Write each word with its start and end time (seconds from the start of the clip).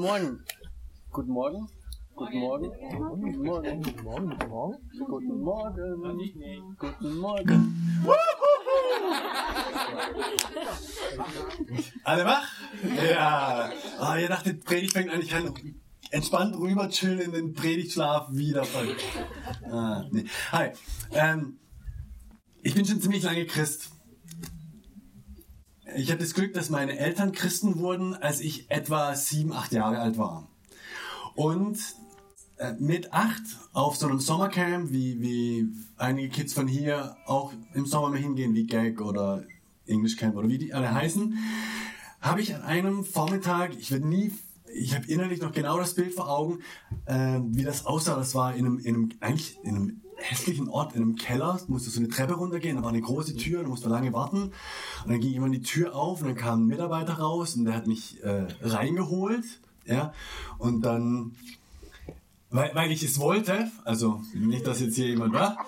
Morgen. 0.00 0.44
Guten 1.10 1.32
Morgen. 1.32 1.68
Guten 2.14 2.38
Morgen. 2.38 2.70
Guten 2.70 3.42
Morgen. 3.42 3.82
Guten 3.82 4.48
Morgen. 4.48 4.78
Guten 5.06 5.40
Morgen. 5.40 6.76
Guten 6.78 7.18
Morgen. 7.18 7.76
Guten 7.78 8.04
Morgen. 8.04 8.06
Alle 12.04 12.24
wach? 12.24 12.48
Ja. 13.10 13.70
Ah, 13.98 14.16
ihr 14.16 14.28
dachtet, 14.28 14.64
Predigt 14.64 14.92
fängt 14.92 15.10
an, 15.10 15.20
ich 15.20 15.28
kann 15.28 15.52
entspannt 16.10 16.56
rüber 16.56 16.88
chillen 16.88 17.20
in 17.20 17.32
den 17.32 17.52
Predigtschlaf 17.54 18.28
wieder. 18.32 18.64
Ah, 19.70 20.04
nee. 20.10 20.24
Hi. 20.52 20.70
Ähm, 21.12 21.58
ich 22.62 22.74
bin 22.74 22.84
schon 22.84 23.00
ziemlich 23.00 23.22
lange 23.22 23.46
Christ. 23.46 23.90
Ich 25.96 26.10
habe 26.10 26.20
das 26.20 26.34
Glück, 26.34 26.54
dass 26.54 26.70
meine 26.70 26.98
Eltern 26.98 27.32
Christen 27.32 27.78
wurden, 27.78 28.14
als 28.14 28.40
ich 28.40 28.70
etwa 28.70 29.14
sieben, 29.14 29.52
acht 29.52 29.72
Jahre 29.72 29.98
alt 29.98 30.18
war. 30.18 30.48
Und 31.34 31.78
äh, 32.58 32.74
mit 32.78 33.12
acht 33.12 33.42
auf 33.72 33.96
so 33.96 34.06
einem 34.06 34.20
Sommercamp, 34.20 34.92
wie, 34.92 35.20
wie 35.20 35.68
einige 35.96 36.28
Kids 36.28 36.52
von 36.52 36.68
hier 36.68 37.16
auch 37.26 37.52
im 37.74 37.86
Sommer 37.86 38.10
mal 38.10 38.18
hingehen, 38.18 38.54
wie 38.54 38.66
Gag 38.66 39.00
oder 39.00 39.44
English 39.86 40.16
Camp 40.16 40.36
oder 40.36 40.48
wie 40.48 40.58
die 40.58 40.74
alle 40.74 40.92
heißen, 40.92 41.38
habe 42.20 42.42
ich 42.42 42.54
an 42.54 42.62
einem 42.62 43.04
Vormittag, 43.04 43.74
ich 43.78 43.90
werde 43.90 44.06
nie, 44.06 44.32
ich 44.72 44.94
habe 44.94 45.06
innerlich 45.06 45.40
noch 45.40 45.52
genau 45.52 45.78
das 45.78 45.94
Bild 45.94 46.14
vor 46.14 46.28
Augen, 46.28 46.58
äh, 47.06 47.40
wie 47.48 47.64
das 47.64 47.86
aussah. 47.86 48.16
Das 48.16 48.34
war 48.34 48.54
in 48.54 48.66
einem, 48.66 48.78
in 48.78 48.94
einem, 48.94 49.08
eigentlich 49.20 49.58
in 49.62 49.76
einem 49.76 50.00
hässlichen 50.20 50.68
Ort, 50.68 50.94
in 50.94 51.02
einem 51.02 51.16
Keller, 51.16 51.60
musste 51.68 51.90
so 51.90 52.00
eine 52.00 52.08
Treppe 52.08 52.34
runtergehen, 52.34 52.76
da 52.76 52.82
war 52.82 52.90
eine 52.90 53.00
große 53.00 53.36
Tür, 53.36 53.62
da 53.62 53.68
musste 53.68 53.88
man 53.88 53.98
lange 53.98 54.12
warten. 54.12 54.52
Und 55.04 55.10
dann 55.10 55.20
ging 55.20 55.32
jemand 55.32 55.54
die 55.54 55.62
Tür 55.62 55.94
auf 55.94 56.20
und 56.20 56.28
dann 56.28 56.36
kam 56.36 56.62
ein 56.62 56.66
Mitarbeiter 56.66 57.14
raus 57.14 57.56
und 57.56 57.64
der 57.64 57.74
hat 57.74 57.86
mich 57.86 58.22
äh, 58.22 58.46
reingeholt. 58.62 59.44
Ja, 59.86 60.12
und 60.58 60.82
dann 60.82 61.32
weil, 62.50 62.74
weil 62.74 62.90
ich 62.90 63.02
es 63.04 63.20
wollte, 63.20 63.70
also 63.84 64.22
nicht, 64.34 64.66
dass 64.66 64.80
jetzt 64.80 64.96
hier 64.96 65.06
jemand 65.06 65.34
war. 65.34 65.64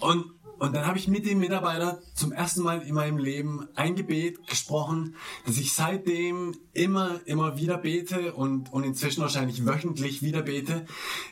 Und, 0.00 0.26
und 0.58 0.74
dann 0.74 0.86
habe 0.86 0.98
ich 0.98 1.08
mit 1.08 1.26
dem 1.26 1.38
Mitarbeiter 1.38 2.00
zum 2.14 2.32
ersten 2.32 2.62
Mal 2.62 2.82
in 2.82 2.94
meinem 2.94 3.18
Leben 3.18 3.66
ein 3.74 3.96
Gebet 3.96 4.46
gesprochen, 4.46 5.16
dass 5.44 5.58
ich 5.58 5.72
seitdem 5.72 6.56
immer, 6.72 7.20
immer 7.24 7.56
wieder 7.56 7.78
bete 7.78 8.32
und, 8.34 8.72
und 8.72 8.84
inzwischen 8.84 9.22
wahrscheinlich 9.22 9.66
wöchentlich 9.66 10.22
wieder 10.22 10.42
bete, 10.42 10.86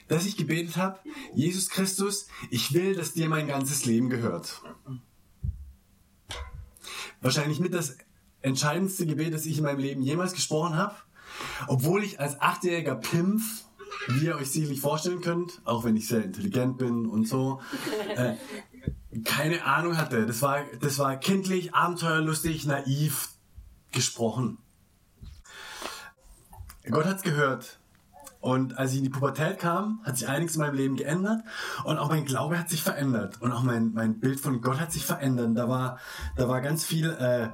dass 0.08 0.26
ich 0.26 0.36
gebetet 0.36 0.76
habe, 0.76 0.98
Jesus 1.34 1.68
Christus, 1.68 2.26
ich 2.50 2.72
will, 2.72 2.94
dass 2.96 3.12
dir 3.12 3.28
mein 3.28 3.46
ganzes 3.46 3.84
Leben 3.84 4.10
gehört. 4.10 4.62
Wahrscheinlich 7.20 7.60
mit 7.60 7.74
das 7.74 7.98
entscheidendste 8.42 9.06
Gebet, 9.06 9.34
das 9.34 9.46
ich 9.46 9.58
in 9.58 9.64
meinem 9.64 9.80
Leben 9.80 10.02
jemals 10.02 10.32
gesprochen 10.32 10.76
habe, 10.76 10.96
obwohl 11.68 12.02
ich 12.02 12.18
als 12.18 12.40
achtjähriger 12.40 12.96
Pimpf 12.96 13.64
wie 14.08 14.26
ihr 14.26 14.36
euch 14.36 14.50
sicherlich 14.50 14.80
vorstellen 14.80 15.20
könnt, 15.20 15.60
auch 15.64 15.84
wenn 15.84 15.96
ich 15.96 16.08
sehr 16.08 16.24
intelligent 16.24 16.78
bin 16.78 17.06
und 17.06 17.28
so, 17.28 17.60
äh, 18.16 18.34
keine 19.24 19.64
Ahnung 19.64 19.96
hatte. 19.96 20.26
Das 20.26 20.42
war, 20.42 20.60
das 20.80 20.98
war 20.98 21.16
kindlich, 21.16 21.74
abenteuerlustig, 21.74 22.66
naiv 22.66 23.30
gesprochen. 23.92 24.58
Gott 26.88 27.06
hat's 27.06 27.22
gehört. 27.22 27.78
Und 28.40 28.78
als 28.78 28.92
ich 28.92 28.98
in 28.98 29.04
die 29.04 29.10
Pubertät 29.10 29.58
kam, 29.58 30.00
hat 30.02 30.16
sich 30.16 30.26
einiges 30.26 30.56
in 30.56 30.62
meinem 30.62 30.74
Leben 30.74 30.96
geändert 30.96 31.42
und 31.84 31.98
auch 31.98 32.08
mein 32.08 32.24
Glaube 32.24 32.58
hat 32.58 32.70
sich 32.70 32.82
verändert 32.82 33.42
und 33.42 33.52
auch 33.52 33.62
mein, 33.62 33.92
mein 33.92 34.18
Bild 34.18 34.40
von 34.40 34.62
Gott 34.62 34.80
hat 34.80 34.92
sich 34.92 35.04
verändert. 35.04 35.50
Da 35.54 35.68
war, 35.68 35.98
da 36.36 36.48
war 36.48 36.62
ganz 36.62 36.86
viel 36.86 37.10
äh, 37.10 37.50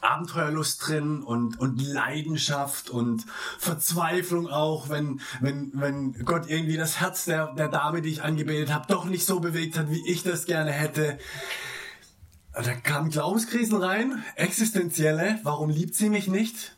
Abenteuerlust 0.00 0.86
drin 0.86 1.22
und, 1.22 1.58
und 1.58 1.80
Leidenschaft 1.80 2.90
und 2.90 3.26
Verzweiflung 3.58 4.48
auch, 4.48 4.88
wenn, 4.88 5.20
wenn, 5.40 5.72
wenn 5.74 6.24
Gott 6.24 6.48
irgendwie 6.48 6.76
das 6.76 7.00
Herz 7.00 7.26
der, 7.26 7.54
der 7.54 7.68
Dame, 7.68 8.00
die 8.00 8.10
ich 8.10 8.22
angebetet 8.22 8.72
habe, 8.72 8.86
doch 8.88 9.04
nicht 9.04 9.26
so 9.26 9.40
bewegt 9.40 9.78
hat, 9.78 9.90
wie 9.90 10.06
ich 10.08 10.22
das 10.22 10.46
gerne 10.46 10.72
hätte. 10.72 11.18
Da 12.52 12.74
kamen 12.74 13.10
Glaubenskrisen 13.10 13.76
rein, 13.76 14.24
existenzielle, 14.36 15.38
warum 15.42 15.70
liebt 15.70 15.94
sie 15.94 16.08
mich 16.08 16.28
nicht? 16.28 16.76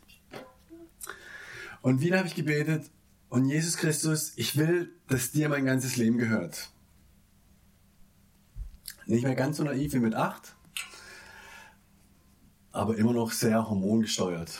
Und 1.81 2.01
wieder 2.01 2.17
habe 2.17 2.27
ich 2.27 2.35
gebetet, 2.35 2.89
und 3.29 3.45
Jesus 3.45 3.77
Christus, 3.77 4.33
ich 4.35 4.57
will, 4.57 4.93
dass 5.07 5.31
dir 5.31 5.49
mein 5.49 5.65
ganzes 5.65 5.95
Leben 5.95 6.19
gehört. 6.19 6.69
Nicht 9.07 9.23
mehr 9.23 9.33
ganz 9.33 9.57
so 9.57 9.63
naiv 9.63 9.93
wie 9.93 9.99
mit 9.99 10.13
acht, 10.13 10.55
aber 12.73 12.97
immer 12.97 13.13
noch 13.13 13.31
sehr 13.31 13.69
hormongesteuert, 13.69 14.59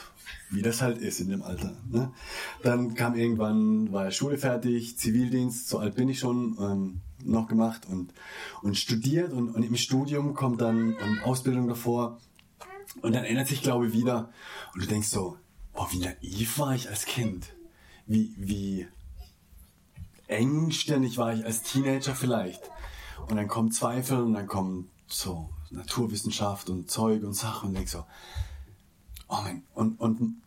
wie 0.52 0.62
das 0.62 0.82
halt 0.82 1.00
ist 1.00 1.20
in 1.20 1.30
dem 1.30 1.42
Alter. 1.42 1.76
Ne? 1.90 2.14
Dann 2.62 2.94
kam 2.94 3.16
irgendwann, 3.16 3.92
war 3.92 4.10
Schule 4.12 4.38
fertig, 4.38 4.98
Zivildienst, 4.98 5.68
so 5.68 5.80
alt 5.80 5.96
bin 5.96 6.08
ich 6.08 6.20
schon, 6.20 6.58
ähm, 6.62 7.02
noch 7.26 7.48
gemacht 7.48 7.88
und, 7.90 8.14
und 8.62 8.78
studiert 8.78 9.32
und, 9.34 9.50
und 9.50 9.64
im 9.64 9.76
Studium 9.76 10.34
kommt 10.34 10.62
dann 10.62 10.96
ähm, 11.02 11.20
Ausbildung 11.24 11.68
davor 11.68 12.20
und 13.02 13.16
dann 13.16 13.24
ändert 13.24 13.48
sich 13.48 13.62
Glaube 13.62 13.94
wieder 13.94 14.30
und 14.74 14.84
du 14.84 14.88
denkst 14.88 15.08
so, 15.08 15.38
boah, 15.74 15.88
wie 15.92 16.00
naiv 16.00 16.60
war 16.60 16.76
ich 16.76 16.90
als 16.90 17.06
Kind, 17.06 17.54
wie, 18.06 18.34
wie 18.38 18.88
engstirnig 20.28 21.18
war 21.18 21.34
ich 21.34 21.46
als 21.46 21.64
Teenager 21.64 22.14
vielleicht. 22.14 22.70
Und 23.30 23.38
dann 23.38 23.48
kommt 23.48 23.74
Zweifel 23.74 24.22
und 24.22 24.34
dann 24.34 24.48
kommt 24.48 24.90
so 25.08 25.50
Naturwissenschaft 25.74 26.70
und 26.70 26.90
Zeug 26.90 27.24
und 27.24 27.34
Sachen 27.34 27.70
und 27.70 27.76
denk 27.76 27.90
so, 27.90 28.06
oh 29.28 29.40
mein, 29.44 29.64
und, 29.74 30.00
und 30.00 30.42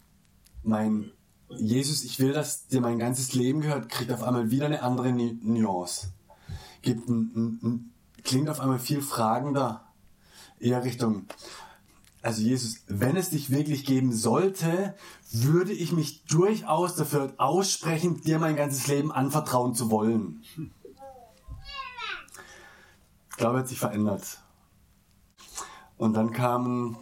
mein 0.63 1.13
Jesus, 1.49 2.03
ich 2.03 2.19
will, 2.19 2.33
dass 2.33 2.67
dir 2.67 2.81
mein 2.81 2.99
ganzes 2.99 3.33
Leben 3.33 3.61
gehört, 3.61 3.89
kriegt 3.89 4.11
auf 4.11 4.25
einmal 4.25 4.51
wieder 4.51 4.67
eine 4.67 4.83
andere 4.83 5.13
Nu- 5.13 5.39
Nuance. 5.43 6.09
Gibt 6.83 7.09
ein, 7.09 7.31
ein, 7.37 7.61
ein, 7.63 7.93
klingt 8.25 8.49
auf 8.49 8.59
einmal 8.59 8.81
viel 8.81 9.01
fragender, 9.01 9.85
eher 10.59 10.83
Richtung, 10.83 11.27
also 12.23 12.43
Jesus, 12.43 12.79
wenn 12.89 13.17
es 13.17 13.31
dich 13.31 13.51
wirklich 13.51 13.85
geben 13.85 14.13
sollte, 14.13 14.97
würde 15.31 15.73
ich 15.73 15.93
mich 15.93 16.25
durchaus 16.25 16.97
dafür 16.97 17.35
aussprechen, 17.37 18.21
dir 18.23 18.41
mein 18.41 18.57
ganzes 18.57 18.89
Leben 18.89 19.13
anvertrauen 19.13 19.77
zu 19.77 19.93
wollen. 19.93 20.43
Ich 23.31 23.37
glaube, 23.37 23.59
er 23.59 23.61
hat 23.61 23.69
sich 23.69 23.79
verändert. 23.79 24.41
Und 25.97 26.15
dann 26.15 26.33
kamen 26.33 26.97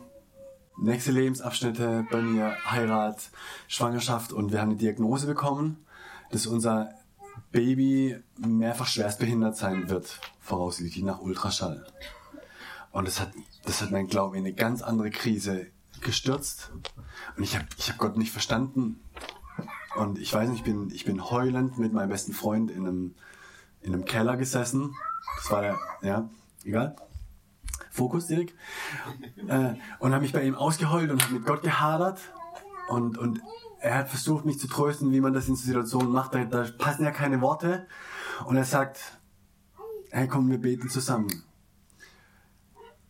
nächste 0.76 1.12
Lebensabschnitte 1.12 2.06
bei 2.10 2.22
mir, 2.22 2.56
Heirat, 2.70 3.30
Schwangerschaft 3.68 4.32
und 4.32 4.52
wir 4.52 4.60
haben 4.60 4.70
eine 4.70 4.78
Diagnose 4.78 5.26
bekommen, 5.26 5.84
dass 6.30 6.46
unser 6.46 6.90
Baby 7.50 8.16
mehrfach 8.38 8.86
schwerstbehindert 8.86 9.56
sein 9.56 9.88
wird, 9.88 10.20
voraussichtlich 10.40 11.04
nach 11.04 11.20
Ultraschall. 11.20 11.86
Und 12.92 13.08
das 13.08 13.20
hat, 13.20 13.32
das 13.64 13.82
hat 13.82 13.90
mein 13.90 14.06
Glauben 14.06 14.34
in 14.36 14.44
eine 14.44 14.54
ganz 14.54 14.82
andere 14.82 15.10
Krise 15.10 15.66
gestürzt. 16.00 16.70
Und 17.36 17.42
ich 17.42 17.56
habe 17.56 17.66
ich 17.76 17.90
hab 17.90 17.98
Gott 17.98 18.16
nicht 18.16 18.30
verstanden. 18.30 19.00
Und 19.96 20.18
ich 20.18 20.32
weiß 20.32 20.48
nicht, 20.48 20.58
ich 20.58 20.64
bin, 20.64 20.90
ich 20.90 21.04
bin 21.04 21.30
heulend 21.30 21.78
mit 21.78 21.92
meinem 21.92 22.10
besten 22.10 22.32
Freund 22.32 22.70
in 22.70 22.86
einem, 22.86 23.14
in 23.80 23.94
einem 23.94 24.04
Keller 24.04 24.36
gesessen. 24.36 24.94
Das 25.36 25.50
war 25.50 25.62
der, 25.62 25.78
ja, 26.02 26.28
egal. 26.64 26.96
Fokus, 27.90 28.26
Dirk. 28.26 28.52
Äh, 29.48 29.74
und 29.98 30.12
habe 30.12 30.22
mich 30.22 30.32
bei 30.32 30.42
ihm 30.42 30.54
ausgeheult 30.54 31.10
und 31.10 31.22
habe 31.22 31.34
mit 31.34 31.46
Gott 31.46 31.62
gehadert. 31.62 32.20
Und, 32.88 33.18
und 33.18 33.40
er 33.80 33.98
hat 33.98 34.08
versucht, 34.08 34.44
mich 34.44 34.58
zu 34.58 34.66
trösten, 34.66 35.12
wie 35.12 35.20
man 35.20 35.32
das 35.32 35.48
in 35.48 35.56
Situationen 35.56 36.12
macht. 36.12 36.34
Da, 36.34 36.44
da 36.44 36.66
passen 36.78 37.04
ja 37.04 37.10
keine 37.10 37.40
Worte. 37.40 37.86
Und 38.46 38.56
er 38.56 38.64
sagt, 38.64 39.18
hey, 40.10 40.28
komm, 40.28 40.50
wir 40.50 40.58
beten 40.58 40.88
zusammen. 40.88 41.44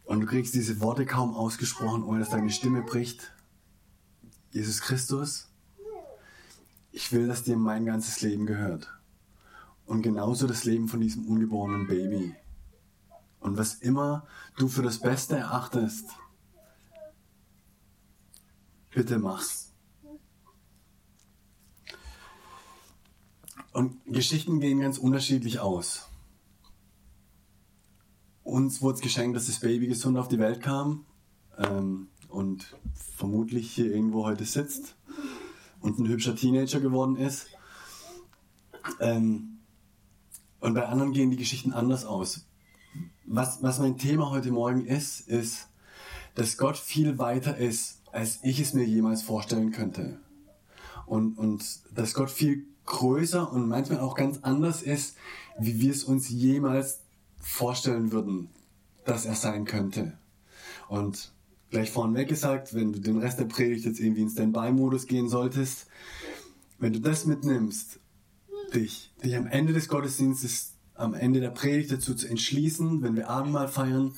Und 0.05 0.21
du 0.21 0.27
kriegst 0.27 0.55
diese 0.55 0.81
Worte 0.81 1.07
kaum 1.07 1.35
ausgesprochen, 1.35 2.03
ohne 2.03 2.21
dass 2.21 2.31
deine 2.31 2.51
Stimme 2.51 2.83
bricht. 2.83 3.33
Jesus 4.51 4.81
Christus, 4.81 5.49
ich 6.93 7.11
will, 7.13 7.27
dass 7.27 7.43
dir 7.43 7.57
mein 7.57 7.87
ganzes 7.87 8.21
Leben 8.21 8.47
gehört. 8.47 8.93
Und 9.87 10.03
genauso 10.03 10.47
das 10.47 10.65
Leben 10.65 10.89
von 10.89 11.01
diesem 11.01 11.27
ungeborenen 11.27 11.87
Baby. 11.87 12.35
Und 13.45 13.59
was 13.59 13.75
immer 13.75 14.27
du 14.57 14.69
für 14.69 14.81
das 14.81 14.99
Beste 14.99 15.37
erachtest, 15.37 16.09
bitte 18.89 19.19
mach's. 19.19 19.75
Und 23.75 24.03
Geschichten 24.07 24.61
gehen 24.61 24.81
ganz 24.81 24.97
unterschiedlich 24.97 25.61
aus. 25.61 26.09
Uns 28.45 28.81
wurde 28.81 28.95
es 28.95 29.01
geschenkt, 29.03 29.37
dass 29.37 29.47
das 29.47 29.61
Baby 29.61 29.89
gesund 29.89 30.17
auf 30.17 30.29
die 30.29 30.39
Welt 30.39 30.63
kam 30.63 31.05
ähm, 31.59 32.09
und 32.29 32.75
vermutlich 32.95 33.71
hier 33.73 33.95
irgendwo 33.95 34.25
heute 34.25 34.47
sitzt 34.47 34.97
und 35.81 35.99
ein 35.99 36.09
hübscher 36.09 36.35
Teenager 36.35 36.81
geworden 36.81 37.17
ist. 37.17 37.49
Ähm, 39.01 39.59
und 40.61 40.73
bei 40.73 40.89
anderen 40.89 41.13
gehen 41.13 41.31
die 41.31 41.37
Geschichten 41.37 41.75
anders 41.75 42.07
aus. 42.07 42.47
Was, 43.27 43.63
was 43.63 43.79
mein 43.79 43.97
Thema 43.97 44.31
heute 44.31 44.51
Morgen 44.51 44.85
ist, 44.85 45.29
ist, 45.29 45.69
dass 46.35 46.59
Gott 46.59 46.77
viel 46.77 47.19
weiter 47.19 47.57
ist, 47.57 48.03
als 48.13 48.41
ich 48.43 48.61
es 48.61 48.75
mir 48.75 48.85
jemals 48.85 49.23
vorstellen 49.23 49.73
könnte. 49.73 50.19
Und, 51.07 51.39
und 51.39 51.65
dass 51.95 52.15
Gott 52.15 52.31
viel 52.31 52.67
größer 52.85 53.51
und 53.51 53.69
manchmal 53.69 54.01
auch 54.01 54.15
ganz 54.15 54.41
anders 54.43 54.83
ist, 54.83 55.17
wie 55.59 55.81
wir 55.81 55.91
es 55.91 56.05
uns 56.05 56.29
jemals 56.29 57.01
vorstellen 57.39 58.13
würden, 58.13 58.51
dass 59.05 59.25
er 59.25 59.35
sein 59.35 59.65
könnte. 59.65 60.19
Und 60.89 61.33
gleich 61.71 61.91
vorneweg 61.91 62.29
gesagt, 62.29 62.75
wenn 62.75 62.93
du 62.93 63.01
den 63.01 63.19
Rest 63.19 63.39
der 63.39 63.47
Predigt 63.47 63.87
jetzt 63.87 64.01
irgendwie 64.01 64.23
in 64.23 64.31
Standby-Modus 64.31 65.07
gehen 65.07 65.29
solltest, 65.29 65.87
wenn 66.79 66.93
du 66.93 67.01
das 67.01 67.25
mitnimmst, 67.25 68.01
dich, 68.75 69.13
dich 69.23 69.35
am 69.37 69.47
Ende 69.47 69.73
des 69.73 69.89
Gottesdienstes, 69.89 70.74
am 70.95 71.15
Ende 71.15 71.41
der 71.41 71.51
Predigt 71.51 71.93
dazu 71.93 72.15
zu 72.15 72.29
entschließen, 72.29 73.03
wenn 73.03 73.17
wir 73.17 73.29
Abendmahl 73.29 73.69
feiern, 73.69 74.15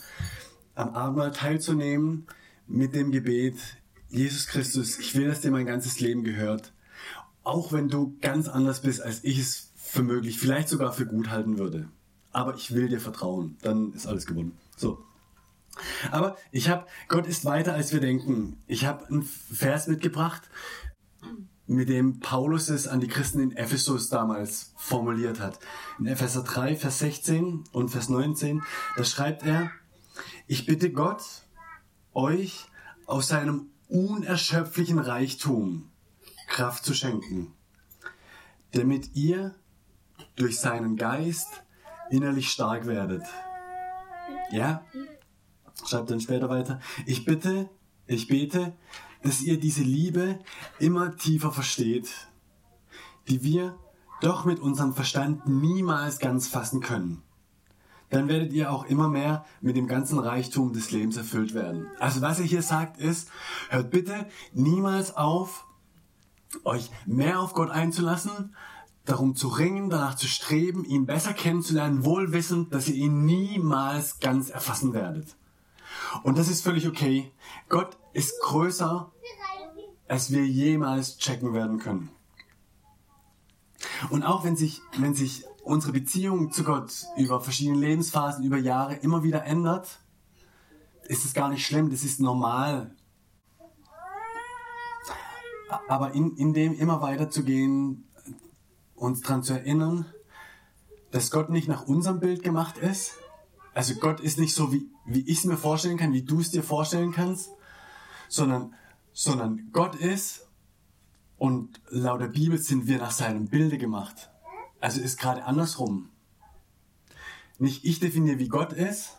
am 0.75 0.90
Abendmahl 0.90 1.32
teilzunehmen 1.32 2.26
mit 2.67 2.94
dem 2.94 3.12
Gebet, 3.12 3.56
Jesus 4.08 4.46
Christus, 4.46 4.99
ich 4.99 5.14
will, 5.14 5.28
dass 5.28 5.40
dir 5.40 5.50
mein 5.50 5.67
ganzes 5.67 6.00
Leben 6.00 6.23
gehört 6.23 6.73
auch 7.46 7.73
wenn 7.73 7.88
du 7.88 8.17
ganz 8.20 8.49
anders 8.49 8.81
bist, 8.81 9.00
als 9.00 9.23
ich 9.23 9.38
es 9.38 9.70
für 9.76 10.02
möglich, 10.02 10.38
vielleicht 10.38 10.69
sogar 10.69 10.93
für 10.93 11.06
gut 11.06 11.31
halten 11.31 11.58
würde. 11.58 11.88
Aber 12.32 12.56
ich 12.56 12.75
will 12.75 12.88
dir 12.88 13.00
vertrauen, 13.00 13.56
dann 13.62 13.93
ist 13.93 14.06
alles 14.06 14.26
gewonnen. 14.26 14.58
So. 14.76 14.99
Aber 16.11 16.37
ich 16.50 16.69
habe, 16.69 16.87
Gott 17.08 17.26
ist 17.26 17.44
weiter 17.44 17.75
als 17.75 17.93
wir 17.93 18.00
denken. 18.00 18.61
Ich 18.67 18.84
habe 18.84 19.06
einen 19.06 19.22
Vers 19.22 19.87
mitgebracht, 19.87 20.43
mit 21.67 21.89
dem 21.89 22.21
Paulus 22.21 22.69
es 22.69 22.87
an 22.87 23.01
die 23.01 23.09
Christen 23.09 23.41
in 23.41 23.57
Ephesus 23.57 24.09
damals 24.09 24.73
formuliert 24.77 25.41
hat. 25.41 25.59
In 25.99 26.07
Epheser 26.07 26.43
3, 26.43 26.77
Vers 26.77 27.01
16 27.01 27.65
und 27.73 27.89
Vers 27.89 28.09
19, 28.09 28.63
da 28.97 29.05
schreibt 29.05 29.45
er, 29.45 29.71
ich 30.47 30.67
bitte 30.67 30.93
Gott, 30.93 31.23
euch 32.15 32.67
aus 33.07 33.29
seinem 33.29 33.67
unerschöpflichen 33.89 34.99
Reichtum 34.99 35.91
Kraft 36.49 36.85
zu 36.85 36.95
schenken, 36.95 37.53
damit 38.73 39.15
ihr 39.15 39.55
durch 40.37 40.59
seinen 40.59 40.97
Geist 40.97 41.65
innerlich 42.11 42.51
stark 42.51 42.87
werdet. 42.87 43.23
Ja? 44.51 44.85
Schreibt 45.85 46.11
dann 46.11 46.21
später 46.21 46.49
weiter. 46.49 46.81
Ich 47.05 47.25
bitte, 47.25 47.69
ich 48.07 48.29
bete, 48.29 48.73
dass 49.23 49.41
ihr 49.41 49.59
diese 49.59 49.83
Liebe 49.83 50.39
immer 50.79 51.17
tiefer 51.17 51.53
versteht, 51.53 52.11
die 53.29 53.43
wir 53.43 53.79
doch 54.21 54.45
mit 54.45 54.61
unserem 54.61 54.95
Verstand 54.95 55.47
niemals 55.47 56.19
ganz 56.19 56.49
fassen 56.49 56.81
können. 56.81 57.23
Dann 58.11 58.29
werdet 58.29 58.53
ihr 58.53 58.71
auch 58.71 58.85
immer 58.85 59.09
mehr 59.09 59.45
mit 59.61 59.77
dem 59.77 59.89
ganzen 59.89 60.19
Reichtum 60.19 60.73
des 60.73 60.93
Lebens 60.93 61.17
erfüllt 61.17 61.55
werden. 61.55 61.89
Also 61.99 62.21
was 62.21 62.39
er 62.39 62.45
hier 62.45 62.63
sagt 62.63 62.99
ist, 62.99 63.31
hört 63.69 63.91
bitte 63.91 64.27
niemals 64.53 65.17
auf, 65.17 65.67
euch 66.65 66.91
mehr 67.05 67.41
auf 67.41 67.53
Gott 67.53 67.71
einzulassen, 67.71 68.55
darum 69.05 69.35
zu 69.35 69.49
ringen, 69.49 69.91
danach 69.91 70.15
zu 70.15 70.29
streben, 70.29 70.85
ihn 70.85 71.07
besser 71.07 71.33
kennenzulernen, 71.33 72.05
wohl 72.05 72.33
wissend, 72.33 72.73
dass 72.73 72.89
ihr 72.89 72.95
ihn 72.95 73.25
niemals 73.25 74.21
ganz 74.21 74.51
erfassen 74.51 74.93
werdet. 74.93 75.37
Und 76.23 76.39
das 76.39 76.49
ist 76.49 76.63
völlig 76.63 76.87
okay. 76.87 77.33
Gott 77.69 77.99
ist 78.17 78.41
größer, 78.43 79.13
als 80.09 80.31
wir 80.31 80.47
jemals 80.47 81.19
checken 81.19 81.53
werden 81.55 81.79
können. 81.79 82.11
Und 84.11 84.23
auch 84.23 84.45
wenn 84.45 84.57
sich, 84.57 84.81
wenn 84.99 85.15
sich 85.15 85.45
unsere 85.65 85.93
Beziehung 85.93 86.53
zu 86.53 86.65
Gott 86.65 87.07
über 87.17 87.41
verschiedene 87.41 87.79
Lebensphasen, 87.79 88.45
über 88.45 88.59
Jahre 88.59 88.97
immer 88.97 89.23
wieder 89.23 89.45
ändert, 89.45 90.01
ist 91.05 91.25
es 91.25 91.35
gar 91.35 91.49
nicht 91.49 91.67
schlimm, 91.67 91.91
das 91.91 92.03
ist 92.05 92.21
normal 92.21 92.97
aber 95.89 96.13
in, 96.15 96.37
in 96.37 96.53
dem 96.53 96.75
immer 96.75 97.01
weiter 97.01 97.31
zu 97.31 97.45
gehen, 97.45 98.05
uns 98.95 99.21
daran 99.21 99.43
zu 99.43 99.53
erinnern, 99.55 100.07
dass 101.11 101.31
Gott 101.31 101.51
nicht 101.51 101.69
nach 101.69 101.87
unserem 101.87 102.21
Bild 102.21 102.43
gemacht 102.43 102.79
ist. 102.79 103.15
Also 103.75 103.95
Gott 103.95 104.21
ist 104.21 104.39
nicht 104.39 104.55
so, 104.55 104.73
wie, 104.73 104.89
wie 105.05 105.21
ich 105.21 105.39
es 105.39 105.45
mir 105.45 105.57
vorstellen 105.57 105.99
kann, 105.99 106.13
wie 106.13 106.23
du 106.23 106.41
es 106.41 106.51
dir 106.51 106.63
vorstellen 106.63 107.13
kannst, 107.13 107.51
sondern, 108.28 108.75
sondern 109.12 109.70
Gott 109.73 109.94
ist 109.94 110.49
und 111.38 111.81
laut 111.88 112.20
der 112.20 112.28
Bibel 112.28 112.58
sind 112.58 112.87
wir 112.87 112.99
nach 112.99 113.11
seinem 113.11 113.46
Bilde 113.46 113.78
gemacht. 113.78 114.31
Also 114.81 115.00
ist 115.00 115.19
gerade 115.19 115.44
andersrum. 115.44 116.11
Nicht 117.58 117.84
ich 117.84 118.00
definiere, 118.00 118.38
wie 118.38 118.49
Gott 118.49 118.73
ist, 118.73 119.17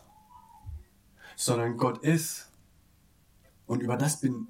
sondern 1.36 1.76
Gott 1.76 1.98
ist. 1.98 2.50
Und 3.66 3.82
über 3.82 3.96
das 3.96 4.20
bin 4.20 4.46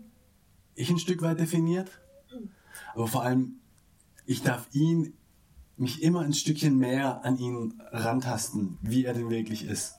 ich 0.75 0.90
ein 0.90 0.99
Stück 0.99 1.22
weit 1.22 1.40
definiert, 1.40 1.90
aber 2.94 3.08
vor 3.08 3.22
allem, 3.22 3.61
ich 4.26 4.43
darf 4.43 4.69
ihn, 4.72 5.14
mich 5.76 6.02
immer 6.02 6.20
ein 6.20 6.32
Stückchen 6.32 6.76
mehr 6.78 7.25
an 7.25 7.38
ihn 7.38 7.81
rantasten, 7.90 8.78
wie 8.82 9.04
er 9.04 9.14
denn 9.14 9.31
wirklich 9.31 9.64
ist. 9.64 9.94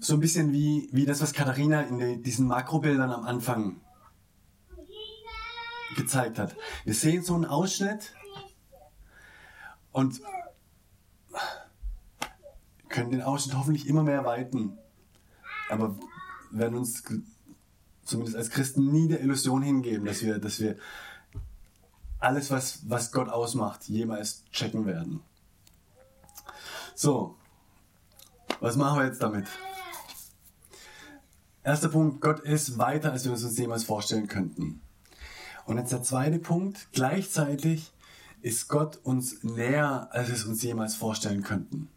So 0.00 0.14
ein 0.14 0.20
bisschen 0.20 0.52
wie, 0.52 0.88
wie 0.92 1.04
das, 1.04 1.20
was 1.20 1.32
Katharina 1.32 1.82
in 1.82 2.22
diesen 2.22 2.46
Makrobildern 2.46 3.10
am 3.10 3.24
Anfang 3.24 3.80
gezeigt 5.96 6.38
hat. 6.38 6.56
Wir 6.84 6.94
sehen 6.94 7.22
so 7.22 7.34
einen 7.34 7.44
Ausschnitt 7.44 8.14
und 9.92 10.20
können 12.88 13.10
den 13.10 13.22
Ausschnitt 13.22 13.56
hoffentlich 13.56 13.86
immer 13.86 14.02
mehr 14.02 14.24
weiten. 14.24 14.78
Aber 15.68 15.96
werden 16.50 16.78
uns 16.78 17.02
zumindest 18.04 18.36
als 18.36 18.50
Christen 18.50 18.90
nie 18.92 19.08
der 19.08 19.20
Illusion 19.20 19.62
hingeben, 19.62 20.06
dass 20.06 20.22
wir, 20.22 20.38
dass 20.38 20.60
wir 20.60 20.76
alles, 22.20 22.50
was, 22.50 22.88
was 22.88 23.12
Gott 23.12 23.28
ausmacht, 23.28 23.88
jemals 23.88 24.44
checken 24.50 24.86
werden. 24.86 25.20
So, 26.94 27.36
was 28.60 28.76
machen 28.76 29.00
wir 29.00 29.06
jetzt 29.06 29.22
damit? 29.22 29.46
Erster 31.64 31.88
Punkt, 31.88 32.20
Gott 32.20 32.40
ist 32.40 32.76
weiter, 32.76 33.12
als 33.12 33.24
wir 33.24 33.32
uns 33.32 33.58
jemals 33.58 33.84
vorstellen 33.84 34.28
könnten. 34.28 34.82
Und 35.64 35.78
jetzt 35.78 35.92
der 35.92 36.02
zweite 36.02 36.38
Punkt, 36.38 36.88
gleichzeitig 36.92 37.90
ist 38.42 38.68
Gott 38.68 38.98
uns 39.02 39.42
näher, 39.42 40.08
als 40.10 40.28
wir 40.28 40.34
es 40.34 40.44
uns 40.44 40.62
jemals 40.62 40.94
vorstellen 40.94 41.42
könnten. 41.42 41.88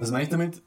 Was 0.00 0.10
meine 0.10 0.24
ich 0.24 0.30
damit? 0.30 0.62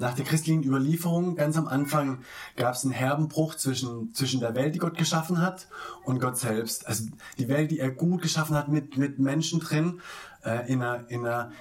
nach 0.00 0.14
der 0.14 0.24
christlichen 0.24 0.64
Überlieferung, 0.64 1.36
ganz 1.36 1.58
am 1.58 1.68
Anfang, 1.68 2.24
gab 2.56 2.74
es 2.74 2.84
einen 2.84 2.92
herben 2.92 3.28
Bruch 3.28 3.54
zwischen, 3.54 4.14
zwischen 4.14 4.40
der 4.40 4.54
Welt, 4.54 4.74
die 4.74 4.78
Gott 4.78 4.96
geschaffen 4.96 5.42
hat, 5.42 5.68
und 6.04 6.20
Gott 6.20 6.38
selbst. 6.38 6.88
Also 6.88 7.04
die 7.38 7.48
Welt, 7.48 7.70
die 7.70 7.80
er 7.80 7.90
gut 7.90 8.22
geschaffen 8.22 8.56
hat, 8.56 8.68
mit, 8.68 8.96
mit 8.96 9.18
Menschen 9.18 9.60
drin, 9.60 10.00
äh, 10.42 10.72
in, 10.72 10.82
einer, 10.82 11.08
in 11.10 11.26
einer 11.26 11.52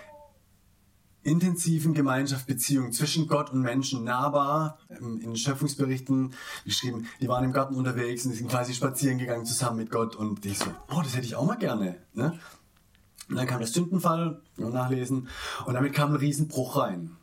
intensiven 1.24 1.94
Gemeinschaft, 1.94 2.48
Beziehung 2.48 2.92
zwischen 2.92 3.28
Gott 3.28 3.52
und 3.52 3.62
Menschen, 3.62 4.04
nahbar, 4.04 4.78
ähm, 4.90 5.20
in 5.22 5.36
Schöpfungsberichten 5.36 6.34
geschrieben, 6.66 7.08
die 7.20 7.28
waren 7.28 7.44
im 7.44 7.52
Garten 7.52 7.76
unterwegs 7.76 8.26
und 8.26 8.34
sind 8.34 8.50
quasi 8.50 8.74
spazieren 8.74 9.18
gegangen 9.18 9.46
zusammen 9.46 9.78
mit 9.78 9.92
Gott 9.92 10.16
und 10.16 10.46
ich 10.46 10.60
so, 10.60 10.72
boah, 10.88 11.04
das 11.04 11.16
hätte 11.16 11.26
ich 11.26 11.36
auch 11.36 11.46
mal 11.46 11.58
gerne. 11.58 11.98
Ne? 12.14 12.40
Und 13.30 13.36
dann 13.36 13.48
kam 13.48 13.60
der 13.60 13.68
Sündenfall, 13.68 14.42
nachlesen, 14.58 15.28
und 15.66 15.74
damit 15.74 15.94
kam 15.94 16.12
ein 16.12 16.16
Riesenbruch 16.16 16.78
rein. 16.78 17.16